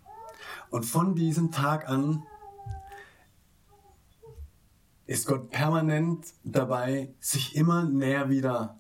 Und 0.71 0.85
von 0.85 1.15
diesem 1.15 1.51
Tag 1.51 1.89
an 1.89 2.23
ist 5.07 5.27
Gott 5.27 5.51
permanent 5.51 6.27
dabei, 6.45 7.15
sich 7.21 7.57
immer 7.57 7.85
näher 7.85 8.29
wieder 8.29 8.79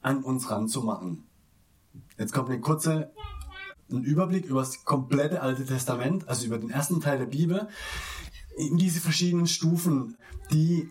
an 0.00 0.22
uns 0.22 0.50
ranzumachen. 0.50 1.24
Jetzt 2.18 2.32
kommt 2.32 2.48
eine 2.48 2.60
kurze 2.60 3.12
ein 3.92 4.04
Überblick 4.04 4.46
über 4.46 4.60
das 4.60 4.84
komplette 4.84 5.42
Alte 5.42 5.64
Testament, 5.64 6.28
also 6.28 6.46
über 6.46 6.58
den 6.58 6.70
ersten 6.70 7.00
Teil 7.00 7.18
der 7.18 7.26
Bibel, 7.26 7.68
in 8.56 8.76
diese 8.76 9.00
verschiedenen 9.00 9.46
Stufen, 9.46 10.16
die 10.50 10.90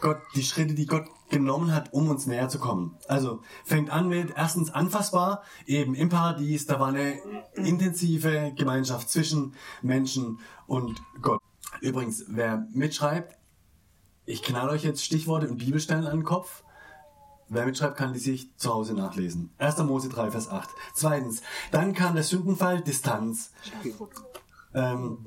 Gott, 0.00 0.18
die 0.34 0.42
Schritte, 0.42 0.74
die 0.74 0.86
Gott 0.86 1.06
genommen 1.30 1.74
hat, 1.74 1.92
um 1.92 2.08
uns 2.08 2.26
näher 2.26 2.48
zu 2.48 2.58
kommen. 2.58 2.96
Also 3.08 3.40
fängt 3.64 3.90
an 3.90 4.08
mit 4.08 4.34
erstens 4.36 4.70
anfassbar, 4.70 5.42
eben 5.66 5.94
im 5.94 6.08
Paradies, 6.08 6.66
da 6.66 6.78
war 6.78 6.88
eine 6.88 7.18
intensive 7.54 8.52
Gemeinschaft 8.56 9.08
zwischen 9.10 9.54
Menschen 9.80 10.40
und 10.66 11.00
Gott. 11.20 11.40
Übrigens, 11.80 12.24
wer 12.28 12.66
mitschreibt, 12.72 13.38
ich 14.24 14.42
knall 14.42 14.68
euch 14.68 14.84
jetzt 14.84 15.04
Stichworte 15.04 15.48
und 15.48 15.58
Bibelstellen 15.58 16.06
an 16.06 16.18
den 16.18 16.24
Kopf. 16.24 16.62
Wer 17.52 17.66
mitschreibt, 17.66 17.98
kann 17.98 18.14
die 18.14 18.18
sich 18.18 18.56
zu 18.56 18.72
Hause 18.72 18.94
nachlesen. 18.94 19.50
1. 19.58 19.76
Mose 19.78 20.08
3, 20.08 20.30
Vers 20.30 20.48
8. 20.48 20.70
Zweitens, 20.94 21.42
dann 21.70 21.92
kam 21.92 22.14
der 22.14 22.24
Sündenfall, 22.24 22.80
Distanz. 22.80 23.52
Ähm, 24.72 25.18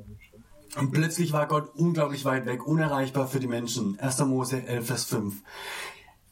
und 0.75 0.91
plötzlich 0.91 1.33
war 1.33 1.47
Gott 1.47 1.75
unglaublich 1.75 2.25
weit 2.25 2.47
weg, 2.47 2.65
unerreichbar 2.65 3.27
für 3.27 3.39
die 3.39 3.47
Menschen. 3.47 3.99
1. 3.99 4.19
Mose 4.21 4.65
11, 4.65 4.87
Vers 4.87 5.03
5. 5.03 5.35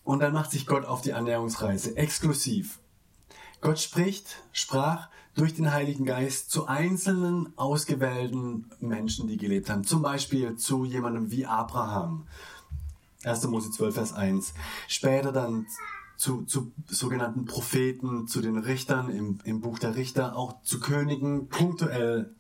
Und 0.03 0.19
dann 0.19 0.33
macht 0.33 0.50
sich 0.50 0.65
Gott 0.65 0.85
auf 0.85 1.01
die 1.01 1.13
Annäherungsreise, 1.13 1.95
exklusiv. 1.95 2.79
Gott 3.62 3.79
spricht, 3.79 4.43
sprach 4.51 5.09
durch 5.35 5.53
den 5.53 5.71
Heiligen 5.71 6.05
Geist 6.05 6.50
zu 6.50 6.65
einzelnen 6.65 7.53
ausgewählten 7.55 8.71
Menschen, 8.79 9.27
die 9.27 9.38
gelebt 9.38 9.69
haben. 9.69 9.83
Zum 9.83 10.01
Beispiel 10.01 10.55
zu 10.55 10.85
jemandem 10.85 11.29
wie 11.29 11.45
Abraham. 11.45 12.27
1. 13.24 13.48
Mose 13.48 13.72
12, 13.72 13.94
Vers 13.94 14.13
1. 14.13 14.53
Später 14.88 15.32
dann 15.32 15.65
zu, 16.18 16.44
zu 16.44 16.72
sogenannten 16.88 17.46
Propheten, 17.46 18.27
zu 18.27 18.42
den 18.42 18.58
Richtern 18.58 19.10
im, 19.10 19.39
im 19.44 19.62
Buch 19.62 19.80
der 19.80 19.96
Richter, 19.96 20.36
auch 20.36 20.62
zu 20.63 20.80
Königen, 20.80 21.50
punktuell. 21.50 22.34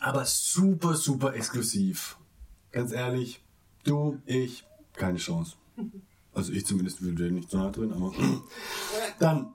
Aber 0.00 0.24
super, 0.24 0.94
super 0.94 1.34
exklusiv. 1.34 2.16
Ganz 2.70 2.92
ehrlich, 2.92 3.42
du, 3.84 4.18
ich, 4.26 4.64
keine 4.94 5.18
Chance. 5.18 5.56
Also 6.34 6.52
ich 6.52 6.66
zumindest 6.66 7.02
will 7.02 7.14
dir 7.14 7.30
nicht 7.30 7.50
so 7.50 7.58
nah 7.58 7.70
drin, 7.70 7.92
aber. 7.92 8.12
Dann, 9.18 9.54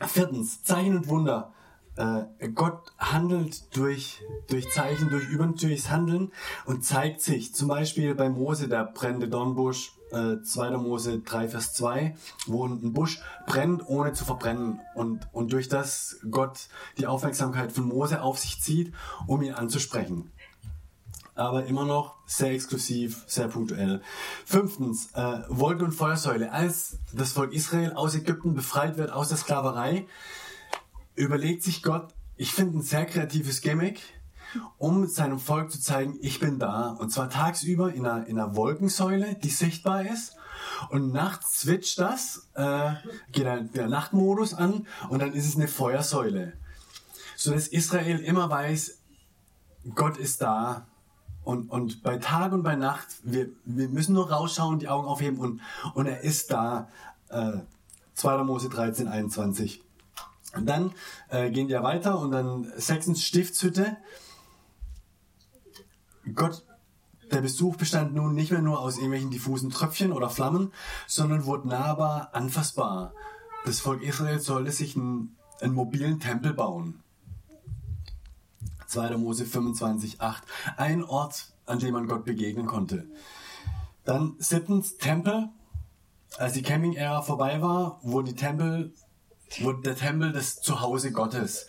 viertens, 0.00 0.62
Zeichen 0.62 0.96
und 0.96 1.08
Wunder. 1.08 1.52
Äh, 2.00 2.48
Gott 2.48 2.92
handelt 2.98 3.76
durch, 3.76 4.22
durch 4.48 4.70
Zeichen, 4.70 5.10
durch 5.10 5.28
übernatürliches 5.28 5.90
Handeln 5.90 6.32
und 6.64 6.82
zeigt 6.82 7.20
sich. 7.20 7.54
Zum 7.54 7.68
Beispiel 7.68 8.14
bei 8.14 8.30
Mose, 8.30 8.68
der 8.68 8.84
brennende 8.84 9.28
Dornbusch, 9.28 9.92
äh, 10.10 10.40
2. 10.42 10.78
Mose 10.78 11.18
3, 11.18 11.48
Vers 11.48 11.74
2, 11.74 12.16
wo 12.46 12.66
ein 12.66 12.94
Busch 12.94 13.20
brennt, 13.46 13.86
ohne 13.86 14.14
zu 14.14 14.24
verbrennen. 14.24 14.80
Und, 14.94 15.28
und 15.32 15.52
durch 15.52 15.68
das 15.68 16.18
Gott 16.30 16.68
die 16.96 17.06
Aufmerksamkeit 17.06 17.70
von 17.70 17.84
Mose 17.84 18.22
auf 18.22 18.38
sich 18.38 18.62
zieht, 18.62 18.94
um 19.26 19.42
ihn 19.42 19.52
anzusprechen 19.52 20.32
aber 21.40 21.64
immer 21.64 21.86
noch 21.86 22.16
sehr 22.26 22.52
exklusiv, 22.52 23.24
sehr 23.26 23.48
punktuell. 23.48 24.02
Fünftens, 24.44 25.08
äh, 25.14 25.38
Wolke 25.48 25.84
und 25.84 25.92
Feuersäule. 25.92 26.52
Als 26.52 26.98
das 27.14 27.32
Volk 27.32 27.54
Israel 27.54 27.94
aus 27.94 28.14
Ägypten 28.14 28.54
befreit 28.54 28.98
wird, 28.98 29.10
aus 29.10 29.28
der 29.28 29.38
Sklaverei, 29.38 30.06
überlegt 31.24 31.62
sich 31.62 31.82
Gott, 31.82 32.14
ich 32.36 32.52
finde 32.52 32.78
ein 32.78 32.82
sehr 32.82 33.06
kreatives 33.06 33.60
Gimmick, 33.60 34.00
um 34.78 35.06
seinem 35.06 35.38
Volk 35.38 35.70
zu 35.70 35.80
zeigen, 35.80 36.18
ich 36.20 36.40
bin 36.40 36.58
da. 36.58 36.90
Und 36.98 37.10
zwar 37.10 37.30
tagsüber 37.30 37.92
in 37.92 38.06
einer, 38.06 38.26
in 38.26 38.38
einer 38.38 38.56
Wolkensäule, 38.56 39.36
die 39.36 39.50
sichtbar 39.50 40.06
ist. 40.06 40.36
Und 40.88 41.12
nachts 41.12 41.60
switcht 41.60 41.98
das, 41.98 42.48
äh, 42.54 42.92
geht 43.32 43.46
der 43.46 43.88
Nachtmodus 43.88 44.54
an 44.54 44.86
und 45.08 45.20
dann 45.20 45.32
ist 45.32 45.46
es 45.46 45.56
eine 45.56 45.68
Feuersäule. 45.68 46.54
So 47.36 47.52
dass 47.52 47.68
Israel 47.68 48.18
immer 48.18 48.50
weiß, 48.50 48.98
Gott 49.94 50.18
ist 50.18 50.42
da, 50.42 50.86
und, 51.42 51.70
und 51.70 52.02
bei 52.02 52.18
Tag 52.18 52.52
und 52.52 52.62
bei 52.62 52.76
Nacht, 52.76 53.06
wir, 53.22 53.48
wir 53.64 53.88
müssen 53.88 54.12
nur 54.12 54.30
rausschauen, 54.30 54.78
die 54.78 54.88
Augen 54.88 55.06
aufheben 55.06 55.38
und, 55.38 55.60
und 55.94 56.06
er 56.06 56.20
ist 56.20 56.50
da. 56.50 56.88
Äh, 57.28 57.58
2. 58.14 58.44
Mose 58.44 58.68
13, 58.68 59.08
21. 59.08 59.82
Und 60.54 60.66
dann 60.66 60.92
äh, 61.28 61.50
gehen 61.50 61.68
wir 61.68 61.82
weiter 61.82 62.18
und 62.18 62.32
dann 62.32 62.72
sechstens 62.76 63.22
Stiftshütte. 63.22 63.96
Gott, 66.34 66.64
der 67.30 67.40
Besuch 67.40 67.76
bestand 67.76 68.14
nun 68.14 68.34
nicht 68.34 68.50
mehr 68.50 68.62
nur 68.62 68.80
aus 68.80 68.96
irgendwelchen 68.96 69.30
diffusen 69.30 69.70
Tröpfchen 69.70 70.12
oder 70.12 70.30
Flammen, 70.30 70.72
sondern 71.06 71.44
wurde 71.44 71.68
nahbar, 71.68 72.30
anfassbar. 72.32 73.14
Das 73.64 73.80
Volk 73.80 74.02
Israel 74.02 74.40
sollte 74.40 74.72
sich 74.72 74.96
einen, 74.96 75.36
einen 75.60 75.74
mobilen 75.74 76.18
Tempel 76.18 76.52
bauen. 76.54 77.02
2. 78.86 79.16
Mose 79.18 79.44
25, 79.44 80.20
8. 80.20 80.42
Ein 80.76 81.04
Ort, 81.04 81.52
an 81.66 81.78
dem 81.78 81.94
man 81.94 82.08
Gott 82.08 82.24
begegnen 82.24 82.66
konnte. 82.66 83.06
Dann 84.04 84.34
siebtens 84.38 84.96
Tempel. 84.96 85.48
Als 86.38 86.54
die 86.54 86.62
Camping-Ära 86.62 87.22
vorbei 87.22 87.60
war, 87.60 87.98
wurde, 88.02 88.32
die 88.32 88.36
Tempel, 88.36 88.94
wurde 89.58 89.82
der 89.82 89.96
Tempel 89.96 90.32
das 90.32 90.60
Zuhause 90.60 91.12
Gottes, 91.12 91.66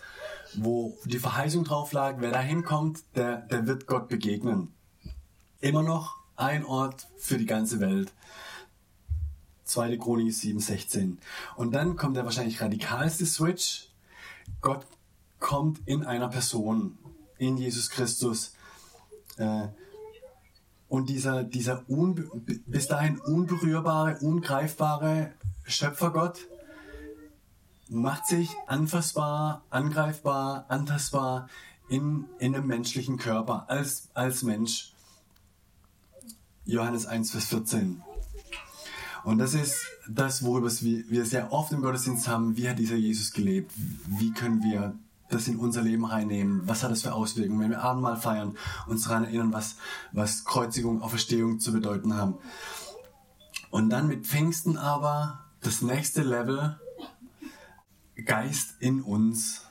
wo 0.56 0.98
die 1.06 1.20
Verheißung 1.20 1.64
drauf 1.64 1.92
lag, 1.94 2.18
wer 2.20 2.32
da 2.32 2.40
hinkommt, 2.40 3.00
der, 3.16 3.38
der 3.38 3.68
wird 3.68 3.88
Gott 3.88 4.08
begegnen. 4.08 4.74
Immer 5.60 5.84
noch 5.84 6.18
ein 6.36 6.66
Ort 6.66 7.08
für 7.18 7.38
die 7.38 7.46
ganze 7.46 7.80
Welt. 7.80 8.12
2. 9.66 9.98
Chronik 9.98 10.34
7, 10.34 10.60
16. 10.60 11.20
Und 11.56 11.74
dann 11.74 11.96
kommt 11.96 12.18
der 12.18 12.26
wahrscheinlich 12.26 12.62
radikalste 12.62 13.26
Switch. 13.26 13.90
Gott 14.60 14.86
kommt 15.40 15.80
in 15.86 16.04
einer 16.04 16.28
Person 16.28 16.98
in 17.38 17.58
Jesus 17.58 17.90
Christus. 17.90 18.54
Äh, 19.38 19.68
und 20.90 21.08
dieser, 21.08 21.44
dieser 21.44 21.86
bis 22.66 22.88
dahin 22.88 23.18
unberührbare, 23.18 24.18
ungreifbare 24.20 25.32
Schöpfergott 25.66 26.40
macht 27.92 28.26
sich 28.26 28.50
anfassbar, 28.68 29.66
angreifbar, 29.70 30.66
antastbar 30.70 31.50
in, 31.90 32.26
in 32.40 32.56
einem 32.56 32.66
menschlichen 32.66 33.18
Körper, 33.18 33.66
als, 33.70 34.08
als 34.14 34.44
Mensch. 34.44 34.94
Johannes 36.64 37.06
1, 37.06 37.32
Vers 37.32 37.48
14. 37.48 38.02
Und 39.26 39.40
das 39.40 39.54
ist 39.54 39.76
das, 40.08 40.44
worüber 40.44 40.70
wir 40.72 41.26
sehr 41.26 41.52
oft 41.52 41.74
im 41.74 41.82
Gottesdienst 41.82 42.30
haben. 42.30 42.56
Wie 42.56 42.70
hat 42.70 42.80
dieser 42.80 42.96
Jesus 42.96 43.34
gelebt? 43.34 43.72
Wie 44.08 44.32
können 44.32 44.64
wir 44.64 44.96
das 45.30 45.50
in 45.50 45.58
unser 45.58 45.82
Leben 45.82 46.06
reinnehmen? 46.06 46.62
Was 46.66 46.84
hat 46.84 46.92
das 46.92 47.02
für 47.02 47.14
Auswirkungen, 47.14 47.60
wenn 47.60 47.72
wir 47.72 47.84
Abendmahl 47.84 48.16
feiern, 48.16 48.56
uns 48.88 49.04
daran 49.04 49.26
erinnern, 49.26 49.52
was, 49.52 49.76
was 50.14 50.46
Kreuzigung, 50.46 51.02
Auferstehung 51.02 51.60
zu 51.60 51.74
bedeuten 51.74 52.16
haben? 52.16 52.36
Und 53.70 53.90
dann 53.90 54.08
mit 54.08 54.26
Pfingsten 54.26 54.78
aber 54.78 55.42
das 55.62 55.82
nächste 55.82 56.24
Level, 56.24 56.80
Geist 58.16 58.76
in 58.80 59.02
uns. 59.02 59.66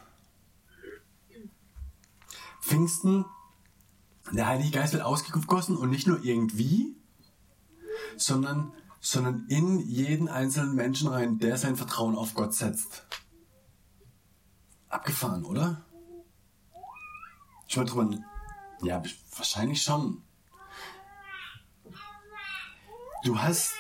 Pfingsten, 2.61 3.25
der 4.32 4.47
Heilige 4.47 4.70
Geist 4.70 4.92
wird 4.92 5.02
ausgegossen 5.02 5.76
und 5.76 5.90
nicht 5.90 6.06
nur 6.06 6.23
irgendwie, 6.23 6.94
sondern, 8.16 8.73
sondern 9.00 9.47
in 9.49 9.80
jeden 9.80 10.28
einzelnen 10.28 10.75
Menschen 10.75 11.09
rein, 11.09 11.38
der 11.38 11.56
sein 11.56 11.76
Vertrauen 11.76 12.16
auf 12.16 12.35
Gott 12.35 12.54
setzt. 12.54 13.06
Abgefahren, 14.88 15.44
oder? 15.44 15.85
Ich 17.66 17.76
wollte 17.76 17.92
drüber. 17.92 18.18
Ja, 18.82 19.02
wahrscheinlich 19.37 19.82
schon. 19.82 20.23
Du 23.25 23.38
hast, 23.38 23.73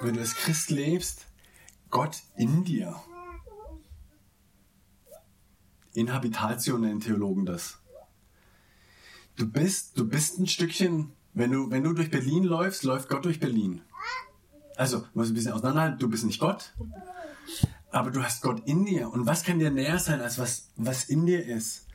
wenn 0.00 0.14
du 0.14 0.20
als 0.20 0.34
Christ 0.34 0.70
lebst, 0.70 1.26
Gott 1.90 2.22
in 2.36 2.64
dir. 2.64 3.00
Inhabitation 5.98 6.80
nennen 6.80 7.00
Theologen 7.00 7.46
das. 7.46 7.78
Du 9.36 9.46
bist, 9.46 9.98
du 9.98 10.08
bist 10.08 10.38
ein 10.38 10.46
Stückchen, 10.46 11.12
wenn 11.34 11.52
du, 11.52 11.70
wenn 11.70 11.84
du 11.84 11.92
durch 11.92 12.10
Berlin 12.10 12.44
läufst, 12.44 12.82
läuft 12.82 13.08
Gott 13.08 13.24
durch 13.24 13.38
Berlin. 13.38 13.82
Also, 14.76 15.04
muss 15.14 15.28
ein 15.28 15.34
bisschen 15.34 15.52
auseinanderhalten, 15.52 15.98
du 15.98 16.08
bist 16.08 16.24
nicht 16.24 16.40
Gott, 16.40 16.74
aber 17.90 18.10
du 18.10 18.22
hast 18.22 18.42
Gott 18.42 18.66
in 18.66 18.84
dir. 18.84 19.10
Und 19.10 19.26
was 19.26 19.42
kann 19.42 19.58
dir 19.58 19.70
näher 19.70 19.98
sein, 19.98 20.20
als 20.20 20.38
was, 20.38 20.70
was 20.76 21.04
in 21.04 21.26
dir 21.26 21.44
ist? 21.44 21.86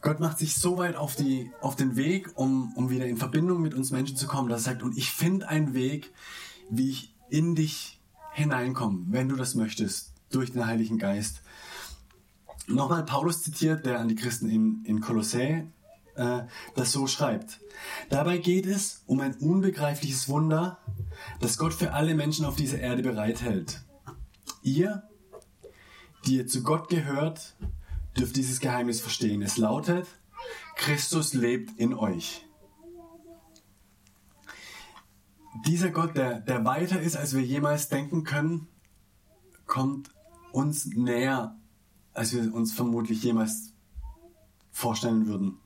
Gott 0.00 0.20
macht 0.20 0.38
sich 0.38 0.54
so 0.54 0.78
weit 0.78 0.96
auf, 0.96 1.16
die, 1.16 1.50
auf 1.60 1.74
den 1.74 1.96
Weg, 1.96 2.30
um, 2.36 2.72
um 2.76 2.88
wieder 2.88 3.06
in 3.06 3.16
Verbindung 3.16 3.60
mit 3.60 3.74
uns 3.74 3.90
Menschen 3.90 4.16
zu 4.16 4.26
kommen, 4.26 4.48
dass 4.48 4.62
er 4.62 4.72
sagt, 4.72 4.82
und 4.82 4.96
ich 4.96 5.10
finde 5.10 5.48
einen 5.48 5.74
Weg, 5.74 6.12
wie 6.70 6.90
ich 6.90 7.14
in 7.30 7.54
dich 7.54 8.00
hineinkomme, 8.32 9.06
wenn 9.08 9.28
du 9.28 9.36
das 9.36 9.54
möchtest, 9.54 10.12
durch 10.30 10.52
den 10.52 10.66
Heiligen 10.66 10.98
Geist. 10.98 11.42
Nochmal 12.68 13.04
Paulus 13.04 13.42
zitiert, 13.42 13.86
der 13.86 13.98
an 13.98 14.08
die 14.08 14.14
Christen 14.14 14.48
in, 14.48 14.84
in 14.84 15.00
Kolossä 15.00 15.64
äh, 16.14 16.42
das 16.74 16.92
so 16.92 17.06
schreibt. 17.06 17.60
Dabei 18.10 18.38
geht 18.38 18.66
es 18.66 19.02
um 19.06 19.20
ein 19.20 19.34
unbegreifliches 19.34 20.28
Wunder, 20.28 20.78
das 21.40 21.58
Gott 21.58 21.74
für 21.74 21.92
alle 21.92 22.14
Menschen 22.14 22.44
auf 22.44 22.56
dieser 22.56 22.78
Erde 22.78 23.02
bereithält. 23.02 23.82
Ihr, 24.62 25.02
die 26.26 26.36
ihr 26.36 26.46
zu 26.46 26.62
Gott 26.62 26.88
gehört, 26.88 27.56
dürft 28.16 28.36
dieses 28.36 28.60
Geheimnis 28.60 29.00
verstehen. 29.00 29.42
Es 29.42 29.56
lautet, 29.56 30.06
Christus 30.76 31.34
lebt 31.34 31.78
in 31.78 31.94
euch. 31.94 32.44
dieser 35.66 35.90
Gott, 35.90 36.16
der, 36.16 36.40
der 36.40 36.64
weiter 36.64 37.00
ist, 37.00 37.16
als 37.16 37.34
wir 37.34 37.42
jemals 37.42 37.88
denken 37.88 38.24
können, 38.24 38.68
kommt 39.66 40.10
uns 40.52 40.86
näher, 40.86 41.56
als 42.18 42.32
wir 42.32 42.52
uns 42.52 42.72
vermutlich 42.72 43.22
jemals 43.22 43.72
vorstellen 44.72 45.28
würden. 45.28 45.58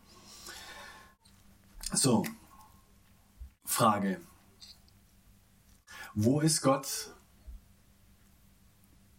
So, 1.95 2.27
Frage. 3.65 4.21
Wo 6.15 6.41
ist 6.41 6.61
Gott? 6.61 7.15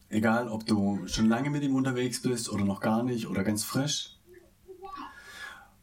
Egal, 0.09 0.47
ob 0.47 0.67
du 0.67 1.07
schon 1.07 1.25
lange 1.25 1.49
mit 1.49 1.63
ihm 1.63 1.73
unterwegs 1.73 2.21
bist 2.21 2.49
oder 2.49 2.65
noch 2.65 2.79
gar 2.79 3.01
nicht 3.01 3.25
oder 3.27 3.43
ganz 3.43 3.63
frisch. 3.63 4.19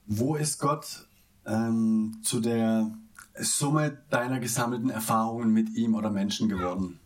Wo 0.07 0.37
ist 0.37 0.61
Gott 0.61 1.09
ähm, 1.47 2.21
zu 2.23 2.39
der 2.41 2.93
Summe 3.35 4.05
deiner 4.09 4.39
gesammelten 4.39 4.91
Erfahrungen 4.91 5.53
mit 5.53 5.71
ihm 5.71 5.97
oder 5.97 6.11
Menschen 6.11 6.49
geworden? 6.49 7.01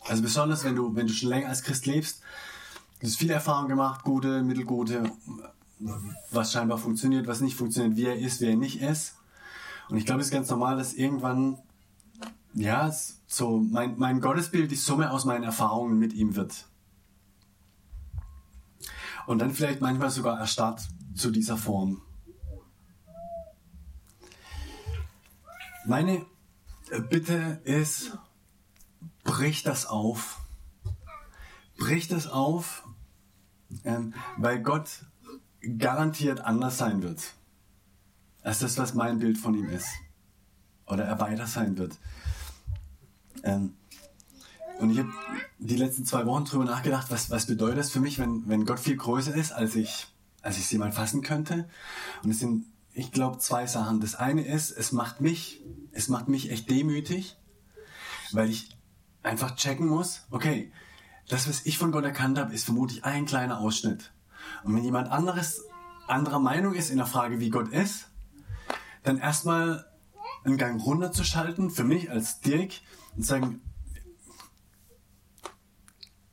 Also 0.00 0.22
besonders, 0.22 0.64
wenn 0.64 0.76
du, 0.76 0.94
wenn 0.94 1.06
du 1.06 1.12
schon 1.12 1.28
länger 1.28 1.50
als 1.50 1.62
Christ 1.62 1.84
lebst, 1.84 2.22
du 3.00 3.06
hast 3.06 3.16
viele 3.16 3.34
Erfahrungen 3.34 3.68
gemacht, 3.68 4.02
gute, 4.02 4.42
mittelgute, 4.42 5.10
was 6.30 6.52
scheinbar 6.52 6.78
funktioniert, 6.78 7.26
was 7.26 7.40
nicht 7.40 7.56
funktioniert, 7.56 7.96
wie 7.96 8.06
er 8.06 8.18
ist, 8.18 8.40
wie 8.40 8.46
er 8.46 8.56
nicht 8.56 8.80
ist. 8.80 9.16
Und 9.88 9.98
ich 9.98 10.06
glaube, 10.06 10.20
es 10.20 10.28
ist 10.28 10.32
ganz 10.32 10.48
normal, 10.48 10.76
dass 10.76 10.94
irgendwann, 10.94 11.58
ja, 12.54 12.90
so 13.26 13.58
mein, 13.58 13.98
mein 13.98 14.20
Gottesbild 14.20 14.70
die 14.70 14.76
Summe 14.76 15.10
aus 15.10 15.24
meinen 15.24 15.44
Erfahrungen 15.44 15.98
mit 15.98 16.12
ihm 16.12 16.34
wird. 16.36 16.66
Und 19.26 19.40
dann 19.40 19.52
vielleicht 19.52 19.80
manchmal 19.80 20.10
sogar 20.10 20.38
erstarrt 20.38 20.88
zu 21.14 21.30
dieser 21.30 21.56
Form. 21.56 22.00
Meine 25.84 26.24
Bitte 27.10 27.60
ist, 27.64 28.16
brich 29.24 29.62
das 29.62 29.86
auf. 29.86 30.40
Brich 31.76 32.08
das 32.08 32.26
auf, 32.26 32.85
ähm, 33.84 34.14
weil 34.36 34.62
Gott 34.62 35.04
garantiert 35.78 36.40
anders 36.40 36.78
sein 36.78 37.02
wird, 37.02 37.22
als 38.42 38.60
das, 38.60 38.78
was 38.78 38.94
mein 38.94 39.18
Bild 39.18 39.38
von 39.38 39.54
ihm 39.54 39.68
ist. 39.68 39.88
Oder 40.86 41.04
er 41.04 41.18
weiter 41.18 41.46
sein 41.46 41.76
wird. 41.78 41.98
Ähm, 43.42 43.74
und 44.78 44.90
ich 44.90 44.98
habe 44.98 45.10
die 45.58 45.76
letzten 45.76 46.04
zwei 46.04 46.26
Wochen 46.26 46.44
drüber 46.44 46.64
nachgedacht, 46.64 47.10
was, 47.10 47.30
was 47.30 47.46
bedeutet 47.46 47.78
das 47.78 47.90
für 47.90 48.00
mich, 48.00 48.18
wenn, 48.18 48.48
wenn 48.48 48.66
Gott 48.66 48.78
viel 48.78 48.96
größer 48.96 49.34
ist, 49.34 49.52
als 49.52 49.74
ich, 49.74 50.06
als 50.42 50.58
ich 50.58 50.66
sie 50.66 50.78
mal 50.78 50.92
fassen 50.92 51.22
könnte. 51.22 51.68
Und 52.22 52.30
es 52.30 52.38
sind, 52.38 52.66
ich 52.92 53.10
glaube, 53.10 53.38
zwei 53.38 53.66
Sachen. 53.66 54.00
Das 54.00 54.14
eine 54.14 54.46
ist, 54.46 54.70
es 54.70 54.92
macht 54.92 55.20
mich, 55.20 55.62
es 55.92 56.08
macht 56.08 56.28
mich 56.28 56.50
echt 56.50 56.70
demütig, 56.70 57.36
weil 58.32 58.50
ich 58.50 58.76
einfach 59.22 59.56
checken 59.56 59.86
muss, 59.88 60.26
okay, 60.30 60.70
das, 61.28 61.48
was 61.48 61.66
ich 61.66 61.78
von 61.78 61.92
Gott 61.92 62.04
erkannt 62.04 62.38
habe, 62.38 62.54
ist 62.54 62.64
vermutlich 62.64 63.04
ein 63.04 63.26
kleiner 63.26 63.60
Ausschnitt. 63.60 64.12
Und 64.64 64.74
wenn 64.74 64.84
jemand 64.84 65.10
anderes 65.10 65.62
anderer 66.06 66.38
Meinung 66.38 66.74
ist 66.74 66.90
in 66.90 66.98
der 66.98 67.06
Frage, 67.06 67.40
wie 67.40 67.50
Gott 67.50 67.68
ist, 67.68 68.08
dann 69.02 69.18
erstmal 69.18 69.86
einen 70.44 70.56
Gang 70.56 70.80
runterzuschalten, 70.84 71.70
für 71.70 71.84
mich 71.84 72.10
als 72.10 72.40
Dirk, 72.40 72.72
und 73.16 73.24
sagen, 73.24 73.60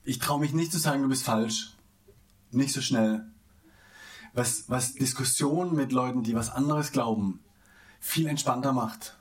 ich 0.03 0.19
traue 0.19 0.39
mich 0.39 0.53
nicht 0.53 0.71
zu 0.71 0.77
sagen, 0.77 1.01
du 1.01 1.09
bist 1.09 1.23
falsch. 1.23 1.75
Nicht 2.51 2.73
so 2.73 2.81
schnell. 2.81 3.25
Was, 4.33 4.65
was 4.69 4.93
Diskussionen 4.93 5.75
mit 5.75 5.91
Leuten, 5.91 6.23
die 6.23 6.35
was 6.35 6.49
anderes 6.49 6.91
glauben, 6.91 7.39
viel 7.99 8.27
entspannter 8.27 8.73
macht. 8.73 9.17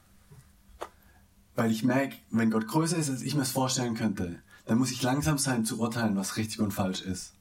Weil 1.55 1.71
ich 1.71 1.85
merke, 1.85 2.17
wenn 2.31 2.51
Gott 2.51 2.67
größer 2.67 2.97
ist, 2.97 3.11
als 3.11 3.23
ich 3.23 3.35
mir 3.35 3.43
es 3.43 3.53
vorstellen 3.53 3.95
könnte, 3.95 4.43
dann 4.65 4.79
muss 4.79 4.91
ich 4.91 5.03
langsam 5.03 5.39
sein 5.39 5.65
zu 5.65 5.81
urteilen, 5.81 6.17
was 6.17 6.37
richtig 6.37 6.61
und 6.61 6.73
falsch 6.73 7.03
ist 7.03 7.35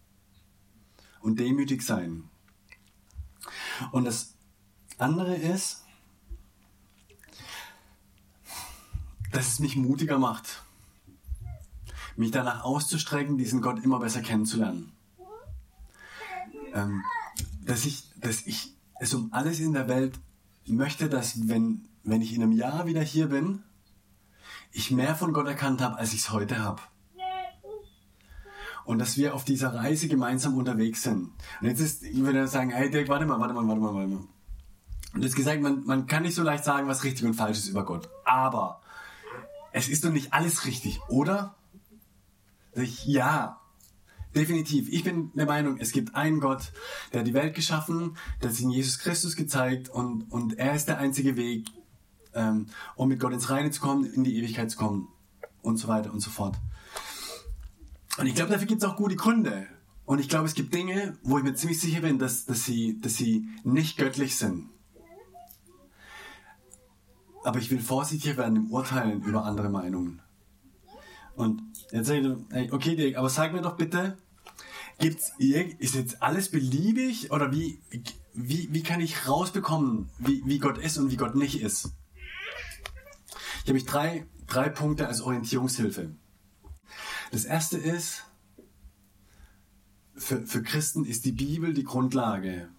und 1.21 1.39
demütig 1.39 1.83
sein. 1.83 2.29
Und 3.91 4.05
das 4.05 4.33
andere 4.97 5.35
ist, 5.35 5.83
dass 9.31 9.47
es 9.47 9.59
mich 9.59 9.75
mutiger 9.75 10.19
macht, 10.19 10.63
mich 12.15 12.31
danach 12.31 12.63
auszustrecken, 12.63 13.37
diesen 13.37 13.61
Gott 13.61 13.83
immer 13.83 13.99
besser 13.99 14.21
kennenzulernen. 14.21 14.91
Ähm, 16.73 17.03
dass 17.61 17.85
ich, 17.85 18.11
dass 18.17 18.45
ich 18.45 18.75
es 18.99 19.13
um 19.13 19.31
alles 19.33 19.59
in 19.59 19.73
der 19.73 19.87
Welt 19.87 20.19
möchte, 20.65 21.09
dass 21.09 21.47
wenn, 21.47 21.87
wenn 22.03 22.21
ich 22.21 22.33
in 22.33 22.43
einem 22.43 22.51
Jahr 22.51 22.85
wieder 22.85 23.01
hier 23.01 23.27
bin, 23.27 23.63
ich 24.71 24.91
mehr 24.91 25.15
von 25.15 25.33
Gott 25.33 25.47
erkannt 25.47 25.81
habe, 25.81 25.97
als 25.97 26.13
ich 26.13 26.21
es 26.21 26.31
heute 26.31 26.59
habe 26.59 26.81
und 28.85 28.99
dass 28.99 29.17
wir 29.17 29.33
auf 29.35 29.43
dieser 29.45 29.73
Reise 29.73 30.07
gemeinsam 30.07 30.55
unterwegs 30.57 31.03
sind. 31.03 31.31
Und 31.61 31.67
jetzt 31.67 31.79
ist, 31.79 32.03
ich 32.03 32.17
würde 32.17 32.47
sagen, 32.47 32.71
hey 32.71 32.89
Dirk, 32.89 33.09
warte 33.09 33.25
mal, 33.25 33.39
warte 33.39 33.53
mal, 33.53 33.67
warte 33.67 33.81
mal, 33.81 33.93
warte 33.93 34.07
mal. 34.07 34.27
Und 35.13 35.23
jetzt 35.23 35.35
gesagt, 35.35 35.61
man, 35.61 35.83
man 35.85 36.07
kann 36.07 36.23
nicht 36.23 36.35
so 36.35 36.43
leicht 36.43 36.63
sagen, 36.63 36.87
was 36.87 37.03
richtig 37.03 37.25
und 37.25 37.33
falsch 37.33 37.57
ist 37.57 37.67
über 37.67 37.85
Gott. 37.85 38.09
Aber 38.23 38.81
es 39.73 39.89
ist 39.89 40.05
doch 40.05 40.11
nicht 40.11 40.33
alles 40.33 40.65
richtig, 40.65 41.01
oder? 41.09 41.55
Ich, 42.73 43.05
ja, 43.05 43.59
definitiv. 44.35 44.87
Ich 44.89 45.03
bin 45.03 45.31
der 45.33 45.45
Meinung, 45.45 45.77
es 45.77 45.91
gibt 45.91 46.15
einen 46.15 46.39
Gott, 46.39 46.71
der 47.13 47.23
die 47.23 47.33
Welt 47.33 47.53
geschaffen, 47.53 48.15
der 48.41 48.49
hat 48.49 48.55
sich 48.55 48.65
in 48.65 48.71
Jesus 48.71 48.99
Christus 48.99 49.35
gezeigt 49.35 49.89
und, 49.89 50.31
und 50.31 50.57
er 50.57 50.73
ist 50.75 50.87
der 50.87 50.99
einzige 50.99 51.35
Weg, 51.35 51.67
ähm, 52.33 52.67
um 52.95 53.09
mit 53.09 53.19
Gott 53.19 53.33
ins 53.33 53.49
Reine 53.49 53.71
zu 53.71 53.81
kommen, 53.81 54.05
in 54.05 54.23
die 54.23 54.37
Ewigkeit 54.37 54.71
zu 54.71 54.77
kommen 54.77 55.09
und 55.61 55.77
so 55.77 55.87
weiter 55.87 56.13
und 56.13 56.21
so 56.21 56.29
fort. 56.29 56.57
Und 58.21 58.27
ich 58.27 58.35
glaube, 58.35 58.51
dafür 58.51 58.67
gibt 58.67 58.83
es 58.83 58.87
auch 58.87 58.95
gute 58.95 59.15
Gründe. 59.15 59.65
Und 60.05 60.19
ich 60.19 60.29
glaube, 60.29 60.45
es 60.45 60.53
gibt 60.53 60.75
Dinge, 60.75 61.17
wo 61.23 61.39
ich 61.39 61.43
mir 61.43 61.55
ziemlich 61.55 61.79
sicher 61.79 62.01
bin, 62.01 62.19
dass, 62.19 62.45
dass, 62.45 62.65
sie, 62.65 63.01
dass 63.01 63.15
sie 63.17 63.47
nicht 63.63 63.97
göttlich 63.97 64.37
sind. 64.37 64.69
Aber 67.43 67.57
ich 67.57 67.71
will 67.71 67.79
vorsichtig 67.79 68.37
werden 68.37 68.57
im 68.57 68.71
Urteilen 68.71 69.23
über 69.23 69.43
andere 69.43 69.69
Meinungen. 69.69 70.21
Und 71.35 71.63
jetzt 71.91 72.09
sage 72.09 72.45
ich, 72.53 72.71
okay, 72.71 72.95
Dirk, 72.95 73.17
aber 73.17 73.27
sag 73.27 73.53
mir 73.53 73.63
doch 73.63 73.75
bitte, 73.75 74.19
gibt's 74.99 75.33
ist 75.39 75.95
jetzt 75.95 76.21
alles 76.21 76.51
beliebig 76.51 77.31
oder 77.31 77.51
wie, 77.51 77.81
wie, 78.35 78.71
wie 78.71 78.83
kann 78.83 79.01
ich 79.01 79.27
rausbekommen, 79.27 80.09
wie, 80.19 80.43
wie 80.45 80.59
Gott 80.59 80.77
ist 80.77 80.99
und 80.99 81.09
wie 81.09 81.17
Gott 81.17 81.33
nicht 81.33 81.59
ist? 81.59 81.89
Ich 83.63 83.63
habe 83.63 83.73
mich 83.73 83.85
drei, 83.85 84.27
drei 84.45 84.69
Punkte 84.69 85.07
als 85.07 85.21
Orientierungshilfe. 85.21 86.15
Das 87.31 87.45
erste 87.45 87.77
ist, 87.77 88.23
für, 90.15 90.45
für 90.45 90.61
Christen 90.61 91.05
ist 91.05 91.25
die 91.25 91.31
Bibel 91.31 91.73
die 91.73 91.85
Grundlage, 91.85 92.69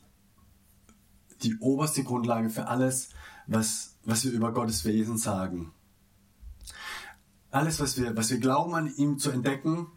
die 1.43 1.57
oberste 1.59 2.05
Grundlage 2.05 2.51
für 2.51 2.69
alles, 2.69 3.09
was, 3.47 3.97
was 4.05 4.25
wir 4.25 4.33
über 4.33 4.53
Gottes 4.53 4.85
Wesen 4.85 5.17
sagen. 5.17 5.73
Alles, 7.51 7.81
was 7.81 7.99
wir, 7.99 8.17
was 8.17 8.31
wir 8.31 8.39
glauben 8.39 8.75
an 8.75 8.95
ihm 8.97 9.19
zu 9.19 9.31
entdecken, 9.31 9.89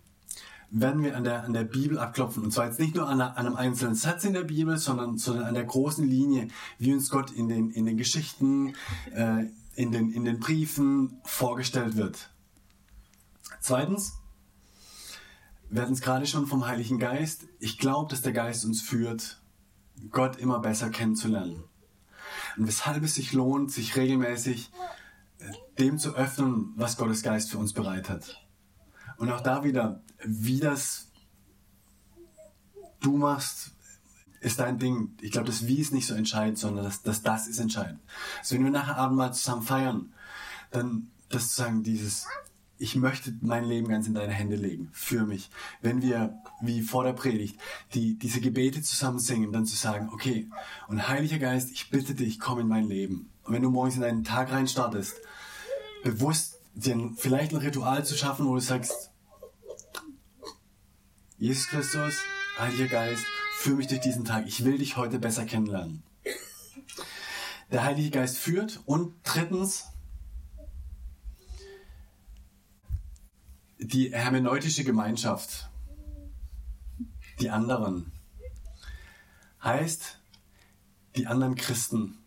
werden 0.71 1.03
wir 1.03 1.15
an 1.15 1.23
der, 1.23 1.43
an 1.43 1.53
der 1.53 1.63
Bibel 1.63 1.99
abklopfen. 1.99 2.43
Und 2.43 2.51
zwar 2.51 2.65
jetzt 2.65 2.79
nicht 2.79 2.95
nur 2.95 3.07
an, 3.07 3.21
einer, 3.21 3.37
an 3.37 3.45
einem 3.45 3.55
einzelnen 3.55 3.95
Satz 3.95 4.23
in 4.23 4.33
der 4.33 4.43
Bibel, 4.43 4.77
sondern, 4.77 5.17
sondern 5.17 5.45
an 5.45 5.53
der 5.53 5.65
großen 5.65 6.07
Linie, 6.07 6.47
wie 6.79 6.93
uns 6.93 7.09
Gott 7.09 7.31
in 7.31 7.49
den, 7.49 7.71
in 7.71 7.85
den 7.85 7.97
Geschichten, 7.97 8.73
äh, 9.13 9.45
in, 9.75 9.91
den, 9.91 10.11
in 10.11 10.25
den 10.25 10.39
Briefen 10.39 11.19
vorgestellt 11.23 11.97
wird. 11.97 12.29
Zweitens, 13.59 14.13
wir 15.69 15.81
hatten 15.81 15.93
es 15.93 16.01
gerade 16.01 16.25
schon 16.25 16.47
vom 16.47 16.67
Heiligen 16.67 16.99
Geist. 16.99 17.47
Ich 17.59 17.77
glaube, 17.77 18.09
dass 18.09 18.21
der 18.21 18.33
Geist 18.33 18.65
uns 18.65 18.81
führt, 18.81 19.41
Gott 20.11 20.37
immer 20.37 20.59
besser 20.59 20.89
kennenzulernen. 20.89 21.63
Und 22.57 22.67
weshalb 22.67 23.03
es 23.03 23.15
sich 23.15 23.33
lohnt, 23.33 23.71
sich 23.71 23.95
regelmäßig 23.95 24.71
äh, 25.39 25.51
dem 25.79 25.97
zu 25.97 26.15
öffnen, 26.15 26.73
was 26.75 26.97
Gottes 26.97 27.23
Geist 27.23 27.51
für 27.51 27.57
uns 27.57 27.73
bereit 27.73 28.09
hat. 28.09 28.45
Und 29.17 29.31
auch 29.31 29.41
da 29.41 29.63
wieder, 29.63 30.01
wie 30.23 30.59
das 30.59 31.11
du 32.99 33.17
machst, 33.17 33.71
ist 34.41 34.59
dein 34.59 34.77
Ding. 34.77 35.17
Ich 35.21 35.31
glaube, 35.31 35.47
das 35.47 35.67
Wie 35.67 35.79
ist 35.79 35.93
nicht 35.93 36.07
so 36.07 36.13
entscheidend, 36.13 36.57
sondern 36.57 36.85
das, 36.85 37.01
das 37.01 37.23
Das 37.23 37.47
ist 37.47 37.59
entscheidend. 37.59 37.99
Also 38.39 38.55
wenn 38.55 38.63
wir 38.63 38.71
nachher 38.71 38.97
Abend 38.97 39.17
mal 39.17 39.33
zusammen 39.33 39.63
feiern, 39.63 40.13
dann 40.71 41.11
das 41.29 41.49
zu 41.49 41.63
sagen, 41.63 41.83
dieses 41.83 42.27
ich 42.77 42.95
möchte 42.95 43.33
mein 43.41 43.65
Leben 43.65 43.87
ganz 43.87 44.07
in 44.07 44.13
deine 44.13 44.33
Hände 44.33 44.55
legen, 44.55 44.89
für 44.91 45.25
mich. 45.25 45.49
Wenn 45.81 46.01
wir, 46.01 46.37
wie 46.61 46.81
vor 46.81 47.03
der 47.03 47.13
Predigt, 47.13 47.59
die, 47.93 48.17
diese 48.17 48.41
Gebete 48.41 48.81
zusammen 48.81 49.19
singen, 49.19 49.51
dann 49.51 49.65
zu 49.65 49.75
sagen, 49.75 50.09
okay, 50.11 50.49
und 50.87 51.07
Heiliger 51.07 51.39
Geist, 51.39 51.71
ich 51.71 51.89
bitte 51.89 52.15
dich, 52.15 52.39
komm 52.39 52.59
in 52.59 52.67
mein 52.67 52.87
Leben. 52.87 53.29
Und 53.43 53.53
wenn 53.53 53.61
du 53.61 53.69
morgens 53.69 53.95
in 53.95 54.01
deinen 54.01 54.23
Tag 54.23 54.51
rein 54.51 54.67
startest, 54.67 55.15
bewusst 56.03 56.59
dir 56.73 57.11
vielleicht 57.15 57.53
ein 57.53 57.59
Ritual 57.59 58.05
zu 58.05 58.15
schaffen, 58.15 58.45
wo 58.45 58.55
du 58.55 58.61
sagst, 58.61 59.11
Jesus 61.37 61.67
Christus, 61.67 62.15
Heiliger 62.59 62.87
Geist, 62.87 63.25
führe 63.57 63.77
mich 63.77 63.87
durch 63.87 64.01
diesen 64.01 64.25
Tag. 64.25 64.47
Ich 64.47 64.63
will 64.65 64.77
dich 64.77 64.97
heute 64.97 65.19
besser 65.19 65.45
kennenlernen. 65.45 66.03
Der 67.71 67.83
Heilige 67.83 68.11
Geist 68.11 68.37
führt 68.37 68.81
und 68.85 69.13
drittens, 69.23 69.85
die 73.87 74.13
hermeneutische 74.13 74.83
Gemeinschaft, 74.83 75.69
die 77.39 77.49
anderen, 77.49 78.11
heißt 79.63 80.19
die 81.15 81.27
anderen 81.27 81.55
Christen. 81.55 82.17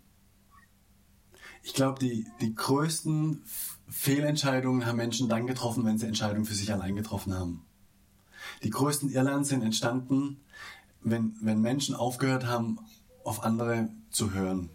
Ich 1.62 1.74
glaube, 1.74 1.98
die, 1.98 2.26
die 2.40 2.54
größten 2.54 3.42
Fehlentscheidungen 3.88 4.86
haben 4.86 4.96
Menschen 4.96 5.28
dann 5.28 5.46
getroffen, 5.46 5.84
wenn 5.84 5.98
sie 5.98 6.06
Entscheidungen 6.06 6.46
für 6.46 6.54
sich 6.54 6.72
allein 6.72 6.96
getroffen 6.96 7.34
haben. 7.34 7.64
Die 8.62 8.70
größten 8.70 9.10
Irland 9.10 9.46
sind 9.46 9.62
entstanden, 9.62 10.40
wenn, 11.02 11.36
wenn 11.40 11.60
Menschen 11.60 11.94
aufgehört 11.94 12.46
haben, 12.46 12.78
auf 13.24 13.44
andere 13.44 13.88
zu 14.10 14.32
hören. 14.32 14.70